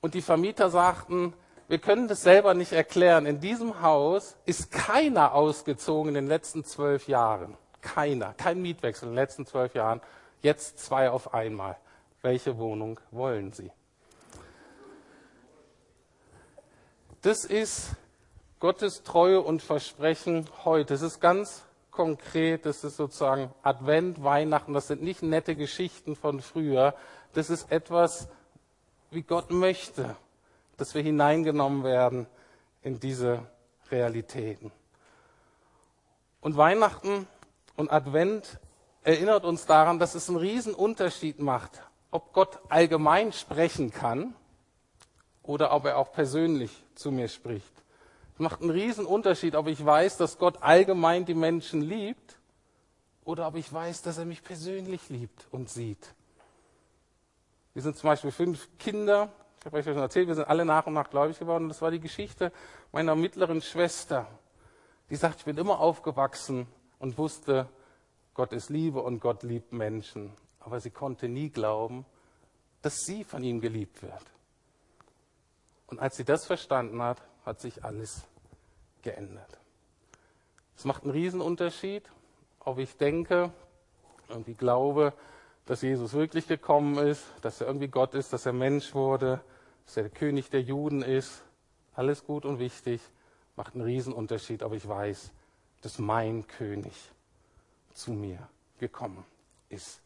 Und 0.00 0.14
die 0.14 0.22
Vermieter 0.22 0.70
sagten, 0.70 1.34
wir 1.68 1.78
können 1.78 2.08
das 2.08 2.22
selber 2.22 2.54
nicht 2.54 2.72
erklären. 2.72 3.26
In 3.26 3.38
diesem 3.38 3.82
Haus 3.82 4.34
ist 4.46 4.72
keiner 4.72 5.34
ausgezogen 5.34 6.08
in 6.08 6.14
den 6.14 6.26
letzten 6.26 6.64
zwölf 6.64 7.06
Jahren. 7.06 7.56
Keiner. 7.82 8.32
Kein 8.34 8.62
Mietwechsel 8.62 9.08
in 9.08 9.14
den 9.14 9.22
letzten 9.22 9.46
zwölf 9.46 9.74
Jahren. 9.74 10.00
Jetzt 10.40 10.78
zwei 10.78 11.10
auf 11.10 11.34
einmal. 11.34 11.76
Welche 12.22 12.56
Wohnung 12.56 12.98
wollen 13.10 13.52
Sie? 13.52 13.70
Das 17.20 17.44
ist 17.44 17.90
Gottes 18.58 19.02
Treue 19.02 19.42
und 19.42 19.62
Versprechen 19.62 20.48
heute. 20.64 20.94
Das 20.94 21.02
ist 21.02 21.20
ganz 21.20 21.62
konkret. 21.92 22.66
Das 22.66 22.82
ist 22.82 22.96
sozusagen 22.96 23.52
Advent, 23.62 24.24
Weihnachten. 24.24 24.74
Das 24.74 24.88
sind 24.88 25.02
nicht 25.02 25.22
nette 25.22 25.54
Geschichten 25.54 26.16
von 26.16 26.40
früher. 26.40 26.94
Das 27.34 27.50
ist 27.50 27.70
etwas, 27.70 28.28
wie 29.12 29.22
Gott 29.22 29.52
möchte 29.52 30.16
dass 30.82 30.94
wir 30.96 31.02
hineingenommen 31.02 31.84
werden 31.84 32.26
in 32.82 32.98
diese 32.98 33.46
Realitäten. 33.90 34.72
Und 36.40 36.56
Weihnachten 36.56 37.28
und 37.76 37.92
Advent 37.92 38.58
erinnert 39.04 39.44
uns 39.44 39.66
daran, 39.66 40.00
dass 40.00 40.16
es 40.16 40.28
einen 40.28 40.38
riesen 40.38 40.74
Unterschied 40.74 41.38
macht, 41.38 41.82
ob 42.10 42.32
Gott 42.32 42.58
allgemein 42.68 43.32
sprechen 43.32 43.92
kann 43.92 44.34
oder 45.44 45.72
ob 45.72 45.84
er 45.84 45.98
auch 45.98 46.12
persönlich 46.12 46.72
zu 46.96 47.12
mir 47.12 47.28
spricht. 47.28 47.71
Macht 48.42 48.60
einen 48.60 48.70
riesen 48.70 49.06
Unterschied, 49.06 49.54
ob 49.54 49.66
ich 49.68 49.84
weiß, 49.84 50.16
dass 50.16 50.38
Gott 50.38 50.62
allgemein 50.62 51.24
die 51.24 51.34
Menschen 51.34 51.80
liebt 51.80 52.38
oder 53.24 53.46
ob 53.46 53.56
ich 53.56 53.72
weiß, 53.72 54.02
dass 54.02 54.18
er 54.18 54.24
mich 54.24 54.42
persönlich 54.42 55.08
liebt 55.08 55.46
und 55.50 55.70
sieht. 55.70 56.14
Wir 57.72 57.82
sind 57.82 57.96
zum 57.96 58.08
Beispiel 58.08 58.32
fünf 58.32 58.68
Kinder 58.78 59.30
ich 59.62 59.66
habe 59.66 59.76
euch 59.76 59.84
schon 59.84 59.96
erzählt, 59.96 60.26
wir 60.26 60.34
sind 60.34 60.48
alle 60.48 60.64
nach 60.64 60.88
und 60.88 60.94
nach 60.94 61.08
gläubig 61.08 61.38
geworden. 61.38 61.64
Und 61.64 61.68
das 61.68 61.80
war 61.80 61.92
die 61.92 62.00
Geschichte 62.00 62.50
meiner 62.90 63.14
mittleren 63.14 63.62
Schwester. 63.62 64.26
Die 65.08 65.14
sagt, 65.14 65.38
ich 65.38 65.44
bin 65.44 65.56
immer 65.56 65.78
aufgewachsen 65.78 66.66
und 66.98 67.16
wusste, 67.16 67.68
Gott 68.34 68.52
ist 68.52 68.70
Liebe 68.70 69.00
und 69.00 69.20
Gott 69.20 69.44
liebt 69.44 69.72
Menschen. 69.72 70.32
Aber 70.58 70.80
sie 70.80 70.90
konnte 70.90 71.28
nie 71.28 71.48
glauben, 71.48 72.04
dass 72.80 73.02
sie 73.04 73.22
von 73.22 73.44
ihm 73.44 73.60
geliebt 73.60 74.02
wird. 74.02 74.24
Und 75.86 76.00
als 76.00 76.16
sie 76.16 76.24
das 76.24 76.44
verstanden 76.44 77.00
hat, 77.00 77.22
hat 77.46 77.60
sich 77.60 77.84
alles 77.84 78.22
geändert. 79.02 79.58
Es 80.76 80.84
macht 80.84 81.02
einen 81.02 81.12
Riesenunterschied, 81.12 82.10
ob 82.60 82.78
ich 82.78 82.96
denke, 82.96 83.52
irgendwie 84.28 84.54
glaube, 84.54 85.12
dass 85.66 85.82
Jesus 85.82 86.12
wirklich 86.12 86.48
gekommen 86.48 86.98
ist, 86.98 87.24
dass 87.42 87.60
er 87.60 87.66
irgendwie 87.68 87.88
Gott 87.88 88.14
ist, 88.14 88.32
dass 88.32 88.46
er 88.46 88.52
Mensch 88.52 88.94
wurde, 88.94 89.40
dass 89.86 89.96
er 89.96 90.04
der 90.04 90.12
König 90.12 90.50
der 90.50 90.62
Juden 90.62 91.02
ist. 91.02 91.42
Alles 91.94 92.24
gut 92.24 92.44
und 92.44 92.58
wichtig, 92.58 93.00
macht 93.56 93.74
einen 93.74 93.84
Riesenunterschied, 93.84 94.62
aber 94.62 94.74
ich 94.74 94.88
weiß, 94.88 95.30
dass 95.82 95.98
mein 95.98 96.46
König 96.46 96.94
zu 97.92 98.12
mir 98.12 98.38
gekommen 98.78 99.24
ist. 99.68 100.00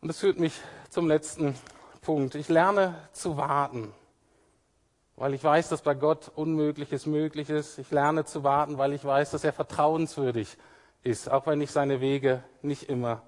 Und 0.00 0.08
das 0.08 0.18
führt 0.18 0.38
mich 0.38 0.60
zum 0.90 1.08
letzten 1.08 1.54
Punkt. 2.02 2.34
Ich 2.34 2.48
lerne 2.48 3.08
zu 3.12 3.36
warten, 3.36 3.94
weil 5.16 5.34
ich 5.34 5.44
weiß, 5.44 5.68
dass 5.68 5.82
bei 5.82 5.94
Gott 5.94 6.30
Unmögliches 6.34 7.06
möglich 7.06 7.50
ist. 7.50 7.78
Ich 7.78 7.90
lerne 7.90 8.24
zu 8.24 8.42
warten, 8.44 8.78
weil 8.78 8.92
ich 8.92 9.04
weiß, 9.04 9.30
dass 9.30 9.44
er 9.44 9.52
vertrauenswürdig 9.52 10.56
ist 11.04 11.30
auch 11.30 11.46
wenn 11.46 11.60
ich 11.60 11.70
seine 11.70 12.00
Wege 12.00 12.42
nicht 12.62 12.88
immer 12.88 13.22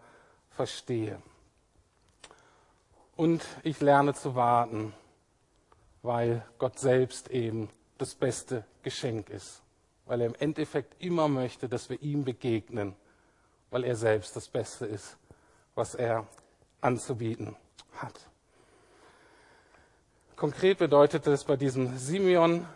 verstehe. 0.51 1.22
Und 3.14 3.46
ich 3.62 3.81
lerne 3.81 4.14
zu 4.14 4.35
warten, 4.35 4.94
weil 6.03 6.44
Gott 6.59 6.79
selbst 6.79 7.31
eben 7.31 7.68
das 7.99 8.14
beste 8.14 8.64
Geschenk 8.83 9.31
ist, 9.31 9.62
weil 10.07 10.22
er 10.22 10.27
im 10.27 10.35
Endeffekt 10.35 11.03
immer 11.03 11.29
möchte, 11.29 11.68
dass 11.68 11.88
wir 11.88 12.01
ihm 12.03 12.25
begegnen, 12.25 12.94
weil 13.70 13.85
er 13.85 13.96
selbst 13.96 14.37
das 14.37 14.49
Beste 14.49 14.87
ist, 14.87 15.18
was 15.75 15.94
er 15.94 16.27
anzubieten 16.81 17.57
hat. 17.92 18.29
Konkret 20.37 20.77
bedeutet 20.77 21.27
es 21.29 21.44
bei 21.44 21.57
diesem 21.57 21.96
Simeon, 21.96 22.66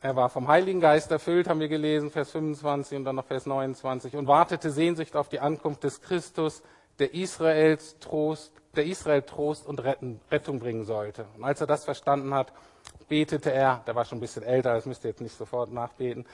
er 0.00 0.16
war 0.16 0.30
vom 0.30 0.48
Heiligen 0.48 0.80
Geist 0.80 1.10
erfüllt, 1.10 1.46
haben 1.46 1.60
wir 1.60 1.68
gelesen, 1.68 2.10
Vers 2.10 2.30
25 2.30 2.96
und 2.96 3.04
dann 3.04 3.16
noch 3.16 3.26
Vers 3.26 3.44
29, 3.44 4.16
und 4.16 4.26
wartete 4.26 4.70
Sehnsucht 4.70 5.14
auf 5.14 5.28
die 5.28 5.38
Ankunft 5.38 5.84
des 5.84 6.00
Christus, 6.00 6.62
der 6.98 7.12
Israels 7.12 7.98
Trost, 7.98 8.54
der 8.76 8.86
Israel 8.86 9.20
Trost 9.20 9.66
und 9.66 9.84
Retten, 9.84 10.22
Rettung 10.30 10.58
bringen 10.58 10.86
sollte. 10.86 11.26
Und 11.36 11.44
als 11.44 11.60
er 11.60 11.66
das 11.66 11.84
verstanden 11.84 12.32
hat, 12.32 12.50
betete 13.08 13.52
er, 13.52 13.82
der 13.86 13.94
war 13.94 14.06
schon 14.06 14.16
ein 14.16 14.22
bisschen 14.22 14.42
älter, 14.42 14.72
das 14.72 14.86
müsst 14.86 15.04
ihr 15.04 15.10
jetzt 15.10 15.20
nicht 15.20 15.36
sofort 15.36 15.70
nachbeten, 15.70 16.24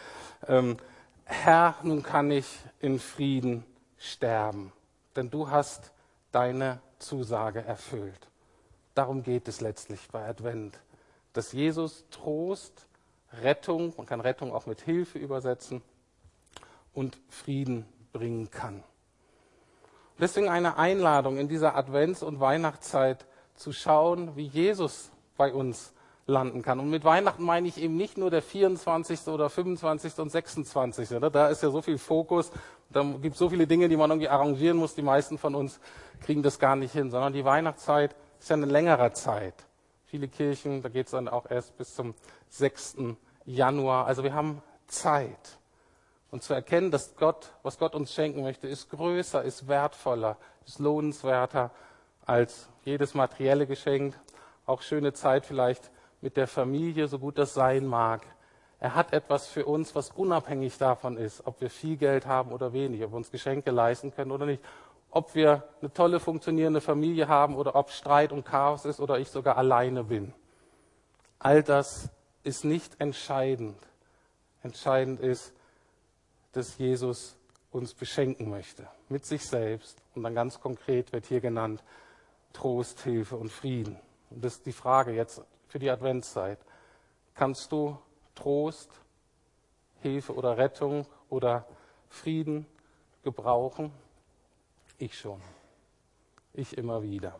ähm, 0.46 0.76
Herr, 1.24 1.74
nun 1.82 2.04
kann 2.04 2.30
ich 2.30 2.46
in 2.78 3.00
Frieden 3.00 3.64
sterben, 3.98 4.72
denn 5.16 5.28
du 5.28 5.50
hast 5.50 5.90
deine 6.30 6.80
Zusage 7.00 7.64
erfüllt. 7.64 8.27
Darum 8.98 9.22
geht 9.22 9.46
es 9.46 9.60
letztlich 9.60 10.08
bei 10.10 10.26
Advent, 10.26 10.76
dass 11.32 11.52
Jesus 11.52 12.04
Trost, 12.10 12.88
Rettung, 13.44 13.94
man 13.96 14.06
kann 14.06 14.20
Rettung 14.20 14.52
auch 14.52 14.66
mit 14.66 14.80
Hilfe 14.80 15.20
übersetzen, 15.20 15.82
und 16.94 17.16
Frieden 17.28 17.86
bringen 18.12 18.50
kann. 18.50 18.82
Deswegen 20.18 20.48
eine 20.48 20.78
Einladung 20.78 21.38
in 21.38 21.46
dieser 21.46 21.76
Advents- 21.76 22.24
und 22.24 22.40
Weihnachtszeit 22.40 23.26
zu 23.54 23.70
schauen, 23.70 24.34
wie 24.34 24.46
Jesus 24.46 25.12
bei 25.36 25.52
uns 25.52 25.92
landen 26.26 26.62
kann. 26.62 26.80
Und 26.80 26.90
mit 26.90 27.04
Weihnachten 27.04 27.44
meine 27.44 27.68
ich 27.68 27.80
eben 27.80 27.96
nicht 27.96 28.18
nur 28.18 28.32
der 28.32 28.42
24. 28.42 29.28
oder 29.28 29.48
25. 29.48 30.18
und 30.18 30.30
26. 30.30 31.10
Da 31.32 31.48
ist 31.50 31.62
ja 31.62 31.70
so 31.70 31.82
viel 31.82 31.98
Fokus, 31.98 32.50
da 32.90 33.04
gibt 33.04 33.34
es 33.34 33.38
so 33.38 33.48
viele 33.48 33.68
Dinge, 33.68 33.88
die 33.88 33.96
man 33.96 34.10
irgendwie 34.10 34.28
arrangieren 34.28 34.76
muss. 34.76 34.96
Die 34.96 35.02
meisten 35.02 35.38
von 35.38 35.54
uns 35.54 35.78
kriegen 36.20 36.42
das 36.42 36.58
gar 36.58 36.74
nicht 36.74 36.92
hin, 36.92 37.12
sondern 37.12 37.32
die 37.32 37.44
Weihnachtszeit 37.44 38.16
ist 38.38 38.50
ja 38.50 38.56
eine 38.56 38.66
längere 38.66 39.12
Zeit. 39.12 39.54
Viele 40.06 40.28
Kirchen, 40.28 40.82
da 40.82 40.88
geht 40.88 41.06
es 41.06 41.12
dann 41.12 41.28
auch 41.28 41.50
erst 41.50 41.76
bis 41.76 41.94
zum 41.94 42.14
6. 42.48 42.96
Januar. 43.44 44.06
Also 44.06 44.22
wir 44.22 44.34
haben 44.34 44.62
Zeit. 44.86 45.58
Und 46.30 46.42
zu 46.42 46.54
erkennen, 46.54 46.90
dass 46.90 47.16
Gott, 47.16 47.52
was 47.62 47.78
Gott 47.78 47.94
uns 47.94 48.12
schenken 48.12 48.42
möchte, 48.42 48.68
ist 48.68 48.90
größer, 48.90 49.42
ist 49.42 49.68
wertvoller, 49.68 50.36
ist 50.66 50.78
lohnenswerter 50.78 51.70
als 52.26 52.68
jedes 52.84 53.14
materielle 53.14 53.66
Geschenk. 53.66 54.18
Auch 54.66 54.82
schöne 54.82 55.14
Zeit 55.14 55.46
vielleicht 55.46 55.90
mit 56.20 56.36
der 56.36 56.46
Familie, 56.46 57.08
so 57.08 57.18
gut 57.18 57.38
das 57.38 57.54
sein 57.54 57.86
mag. 57.86 58.22
Er 58.80 58.94
hat 58.94 59.12
etwas 59.12 59.48
für 59.48 59.66
uns, 59.66 59.94
was 59.94 60.10
unabhängig 60.10 60.78
davon 60.78 61.16
ist, 61.16 61.46
ob 61.46 61.60
wir 61.60 61.70
viel 61.70 61.96
Geld 61.96 62.26
haben 62.26 62.52
oder 62.52 62.72
wenig, 62.72 63.02
ob 63.02 63.12
wir 63.12 63.16
uns 63.16 63.30
Geschenke 63.30 63.70
leisten 63.70 64.14
können 64.14 64.30
oder 64.30 64.46
nicht, 64.46 64.62
ob 65.10 65.34
wir 65.34 65.68
eine 65.80 65.92
tolle 65.92 66.20
funktionierende 66.20 66.80
Familie 66.80 67.28
haben 67.28 67.56
oder 67.56 67.74
ob 67.74 67.90
Streit 67.90 68.32
und 68.32 68.44
Chaos 68.44 68.84
ist 68.84 69.00
oder 69.00 69.18
ich 69.18 69.28
sogar 69.28 69.56
alleine 69.56 70.04
bin. 70.04 70.34
All 71.38 71.62
das 71.62 72.10
ist 72.42 72.64
nicht 72.64 73.00
entscheidend. 73.00 73.76
Entscheidend 74.62 75.20
ist, 75.20 75.54
dass 76.52 76.78
Jesus 76.78 77.36
uns 77.70 77.94
beschenken 77.94 78.50
möchte 78.50 78.88
mit 79.08 79.24
sich 79.24 79.46
selbst. 79.46 79.98
Und 80.14 80.22
dann 80.22 80.34
ganz 80.34 80.60
konkret 80.60 81.12
wird 81.12 81.26
hier 81.26 81.40
genannt 81.40 81.82
Trost, 82.52 83.00
Hilfe 83.02 83.36
und 83.36 83.50
Frieden. 83.50 83.98
Und 84.30 84.44
das 84.44 84.54
ist 84.54 84.66
die 84.66 84.72
Frage 84.72 85.12
jetzt 85.12 85.42
für 85.68 85.78
die 85.78 85.90
Adventszeit. 85.90 86.58
Kannst 87.34 87.70
du 87.70 87.98
Trost, 88.34 88.90
Hilfe 90.00 90.34
oder 90.34 90.56
Rettung 90.58 91.06
oder 91.28 91.66
Frieden 92.08 92.66
gebrauchen? 93.22 93.92
Ich 94.98 95.18
schon. 95.18 95.40
Ich 96.52 96.76
immer 96.76 97.02
wieder. 97.02 97.38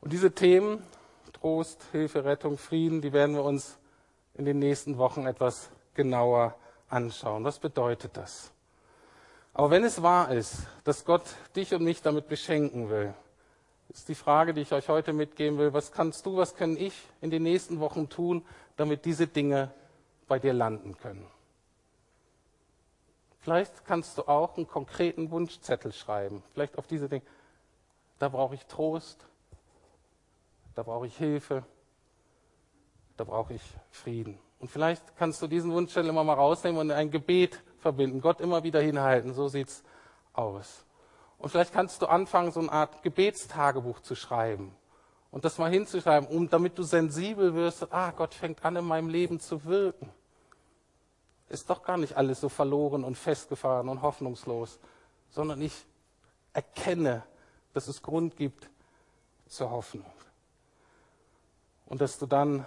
Und 0.00 0.12
diese 0.12 0.32
Themen, 0.32 0.82
Trost, 1.32 1.82
Hilfe, 1.90 2.24
Rettung, 2.24 2.56
Frieden, 2.56 3.02
die 3.02 3.12
werden 3.12 3.34
wir 3.34 3.42
uns 3.42 3.78
in 4.34 4.44
den 4.44 4.60
nächsten 4.60 4.96
Wochen 4.96 5.26
etwas 5.26 5.70
genauer 5.94 6.54
anschauen. 6.88 7.42
Was 7.42 7.58
bedeutet 7.58 8.16
das? 8.16 8.52
Aber 9.54 9.70
wenn 9.70 9.82
es 9.82 10.00
wahr 10.00 10.30
ist, 10.30 10.68
dass 10.84 11.04
Gott 11.04 11.24
dich 11.56 11.74
und 11.74 11.82
mich 11.82 12.00
damit 12.00 12.28
beschenken 12.28 12.90
will, 12.90 13.12
ist 13.88 14.08
die 14.08 14.14
Frage, 14.14 14.54
die 14.54 14.60
ich 14.60 14.72
euch 14.72 14.88
heute 14.88 15.12
mitgeben 15.12 15.58
will, 15.58 15.72
was 15.72 15.90
kannst 15.90 16.24
du, 16.26 16.36
was 16.36 16.54
können 16.54 16.76
ich 16.76 16.94
in 17.20 17.30
den 17.30 17.42
nächsten 17.42 17.80
Wochen 17.80 18.08
tun, 18.08 18.44
damit 18.76 19.04
diese 19.04 19.26
Dinge 19.26 19.72
bei 20.28 20.38
dir 20.38 20.52
landen 20.52 20.96
können? 20.96 21.26
Vielleicht 23.40 23.84
kannst 23.84 24.18
du 24.18 24.28
auch 24.28 24.56
einen 24.56 24.66
konkreten 24.66 25.30
Wunschzettel 25.30 25.92
schreiben, 25.92 26.42
vielleicht 26.52 26.76
auf 26.76 26.86
diese 26.86 27.08
Dinge. 27.08 27.24
Da 28.18 28.28
brauche 28.28 28.54
ich 28.54 28.66
Trost, 28.66 29.24
da 30.74 30.82
brauche 30.82 31.06
ich 31.06 31.16
Hilfe, 31.16 31.62
da 33.16 33.24
brauche 33.24 33.54
ich 33.54 33.62
Frieden. 33.90 34.38
Und 34.58 34.70
vielleicht 34.70 35.16
kannst 35.16 35.40
du 35.40 35.46
diesen 35.46 35.72
Wunschzettel 35.72 36.10
immer 36.10 36.24
mal 36.24 36.34
rausnehmen 36.34 36.80
und 36.80 36.90
in 36.90 36.96
ein 36.96 37.10
Gebet 37.10 37.62
verbinden, 37.78 38.20
Gott 38.20 38.40
immer 38.40 38.64
wieder 38.64 38.80
hinhalten. 38.80 39.32
So 39.32 39.48
sieht's 39.48 39.84
aus. 40.32 40.84
Und 41.38 41.50
vielleicht 41.50 41.72
kannst 41.72 42.02
du 42.02 42.06
anfangen, 42.06 42.50
so 42.50 42.60
eine 42.60 42.72
Art 42.72 43.02
Gebetstagebuch 43.02 44.00
zu 44.00 44.16
schreiben 44.16 44.74
und 45.30 45.44
das 45.44 45.58
mal 45.58 45.70
hinzuschreiben, 45.70 46.28
um, 46.28 46.48
damit 46.48 46.76
du 46.78 46.82
sensibel 46.82 47.54
wirst, 47.54 47.92
ah, 47.92 48.10
Gott 48.10 48.34
fängt 48.34 48.64
an, 48.64 48.76
in 48.76 48.84
meinem 48.84 49.08
Leben 49.08 49.38
zu 49.38 49.64
wirken. 49.64 50.10
Ist 51.48 51.70
doch 51.70 51.82
gar 51.82 51.96
nicht 51.96 52.16
alles 52.16 52.40
so 52.40 52.48
verloren 52.48 53.04
und 53.04 53.16
festgefahren 53.16 53.88
und 53.88 54.02
hoffnungslos, 54.02 54.78
sondern 55.30 55.62
ich 55.62 55.86
erkenne, 56.52 57.22
dass 57.72 57.88
es 57.88 58.02
Grund 58.02 58.36
gibt 58.36 58.68
zur 59.46 59.70
Hoffnung. 59.70 60.10
Und 61.86 62.00
dass 62.00 62.18
du 62.18 62.26
dann 62.26 62.66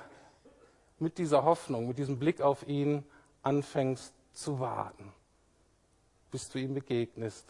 mit 0.99 1.17
dieser 1.17 1.43
Hoffnung, 1.43 1.87
mit 1.87 1.97
diesem 1.97 2.17
Blick 2.17 2.41
auf 2.41 2.67
ihn 2.67 3.03
anfängst 3.43 4.13
zu 4.33 4.59
warten, 4.59 5.11
bis 6.31 6.49
du 6.49 6.59
ihm 6.59 6.73
begegnest, 6.73 7.45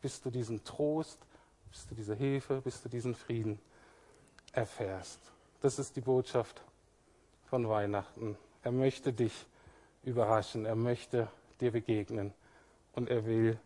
bis 0.00 0.20
du 0.20 0.30
diesen 0.30 0.62
Trost, 0.64 1.18
bis 1.70 1.86
du 1.86 1.94
diese 1.94 2.14
Hilfe, 2.14 2.60
bis 2.60 2.82
du 2.82 2.88
diesen 2.88 3.14
Frieden 3.14 3.58
erfährst. 4.52 5.20
Das 5.60 5.78
ist 5.78 5.96
die 5.96 6.00
Botschaft 6.00 6.62
von 7.46 7.68
Weihnachten. 7.68 8.36
Er 8.62 8.72
möchte 8.72 9.12
dich 9.12 9.46
überraschen, 10.08 10.64
er 10.64 10.74
möchte 10.74 11.28
dir 11.60 11.70
begegnen 11.70 12.32
und 12.94 13.08
er 13.08 13.24
will 13.24 13.58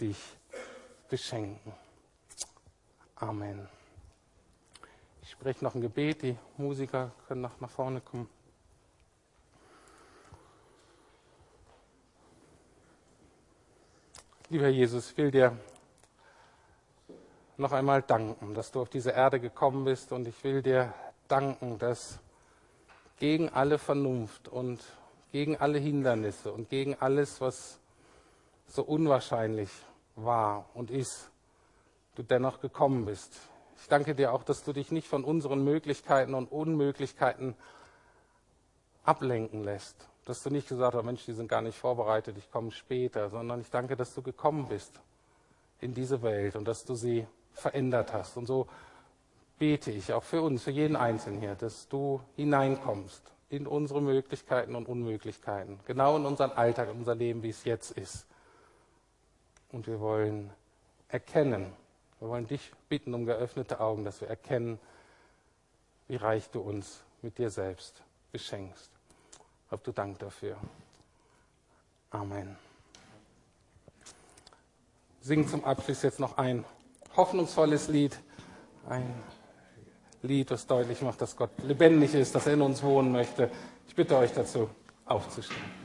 dich 0.00 0.18
beschenken. 1.08 1.72
Amen. 3.16 3.68
Ich 5.22 5.30
spreche 5.30 5.64
noch 5.64 5.74
ein 5.74 5.80
Gebet, 5.80 6.22
die 6.22 6.36
Musiker 6.56 7.12
können 7.28 7.42
noch 7.42 7.60
nach 7.60 7.70
vorne 7.70 8.00
kommen. 8.00 8.28
Lieber 14.48 14.68
Jesus, 14.68 15.10
ich 15.10 15.16
will 15.16 15.30
dir 15.30 15.56
noch 17.56 17.72
einmal 17.72 18.02
danken, 18.02 18.54
dass 18.54 18.72
du 18.72 18.82
auf 18.82 18.88
diese 18.88 19.10
Erde 19.10 19.40
gekommen 19.40 19.84
bist 19.84 20.12
und 20.12 20.26
ich 20.26 20.44
will 20.44 20.62
dir 20.62 20.92
danken, 21.28 21.78
dass 21.78 22.18
gegen 23.18 23.48
alle 23.48 23.78
Vernunft 23.78 24.48
und 24.48 24.80
gegen 25.34 25.56
alle 25.56 25.80
Hindernisse 25.80 26.52
und 26.52 26.68
gegen 26.68 26.94
alles, 27.00 27.40
was 27.40 27.80
so 28.68 28.84
unwahrscheinlich 28.84 29.68
war 30.14 30.70
und 30.74 30.92
ist, 30.92 31.28
du 32.14 32.22
dennoch 32.22 32.60
gekommen 32.60 33.04
bist. 33.04 33.32
Ich 33.82 33.88
danke 33.88 34.14
dir 34.14 34.32
auch, 34.32 34.44
dass 34.44 34.62
du 34.62 34.72
dich 34.72 34.92
nicht 34.92 35.08
von 35.08 35.24
unseren 35.24 35.64
Möglichkeiten 35.64 36.34
und 36.34 36.52
Unmöglichkeiten 36.52 37.56
ablenken 39.02 39.64
lässt, 39.64 40.08
dass 40.24 40.40
du 40.44 40.50
nicht 40.50 40.68
gesagt 40.68 40.94
hast, 40.94 41.04
Mensch, 41.04 41.24
die 41.24 41.32
sind 41.32 41.48
gar 41.48 41.62
nicht 41.62 41.76
vorbereitet, 41.76 42.38
ich 42.38 42.48
komme 42.52 42.70
später, 42.70 43.28
sondern 43.28 43.60
ich 43.60 43.70
danke, 43.70 43.96
dass 43.96 44.14
du 44.14 44.22
gekommen 44.22 44.68
bist 44.68 45.00
in 45.80 45.94
diese 45.94 46.22
Welt 46.22 46.54
und 46.54 46.68
dass 46.68 46.84
du 46.84 46.94
sie 46.94 47.26
verändert 47.54 48.12
hast. 48.12 48.36
Und 48.36 48.46
so 48.46 48.68
bete 49.58 49.90
ich 49.90 50.12
auch 50.12 50.22
für 50.22 50.42
uns, 50.42 50.62
für 50.62 50.70
jeden 50.70 50.94
Einzelnen 50.94 51.40
hier, 51.40 51.56
dass 51.56 51.88
du 51.88 52.20
hineinkommst 52.36 53.34
in 53.56 53.66
unsere 53.66 54.00
Möglichkeiten 54.00 54.74
und 54.74 54.88
Unmöglichkeiten, 54.88 55.78
genau 55.86 56.16
in 56.16 56.26
unseren 56.26 56.52
Alltag, 56.52 56.90
in 56.90 56.98
unser 56.98 57.14
Leben, 57.14 57.42
wie 57.42 57.50
es 57.50 57.64
jetzt 57.64 57.92
ist. 57.92 58.26
Und 59.72 59.86
wir 59.86 60.00
wollen 60.00 60.50
erkennen, 61.08 61.72
wir 62.20 62.28
wollen 62.28 62.46
dich 62.46 62.72
bitten 62.88 63.14
um 63.14 63.26
geöffnete 63.26 63.80
Augen, 63.80 64.04
dass 64.04 64.20
wir 64.20 64.28
erkennen, 64.28 64.78
wie 66.08 66.16
reich 66.16 66.48
du 66.50 66.60
uns 66.60 67.02
mit 67.22 67.38
dir 67.38 67.50
selbst 67.50 68.02
beschenkst. 68.32 68.90
Hab 69.70 69.82
du 69.84 69.92
Dank 69.92 70.18
dafür. 70.18 70.56
Amen. 72.10 72.56
Sing 75.20 75.48
zum 75.48 75.64
Abschluss 75.64 76.02
jetzt 76.02 76.20
noch 76.20 76.36
ein 76.36 76.64
hoffnungsvolles 77.16 77.88
Lied. 77.88 78.18
Ein 78.88 79.22
Lied, 80.24 80.50
das 80.50 80.66
deutlich 80.66 81.02
macht, 81.02 81.20
dass 81.20 81.36
Gott 81.36 81.50
lebendig 81.62 82.14
ist, 82.14 82.34
dass 82.34 82.46
er 82.46 82.54
in 82.54 82.62
uns 82.62 82.82
wohnen 82.82 83.12
möchte. 83.12 83.50
Ich 83.86 83.94
bitte 83.94 84.16
euch 84.16 84.32
dazu, 84.32 84.68
aufzustehen. 85.04 85.83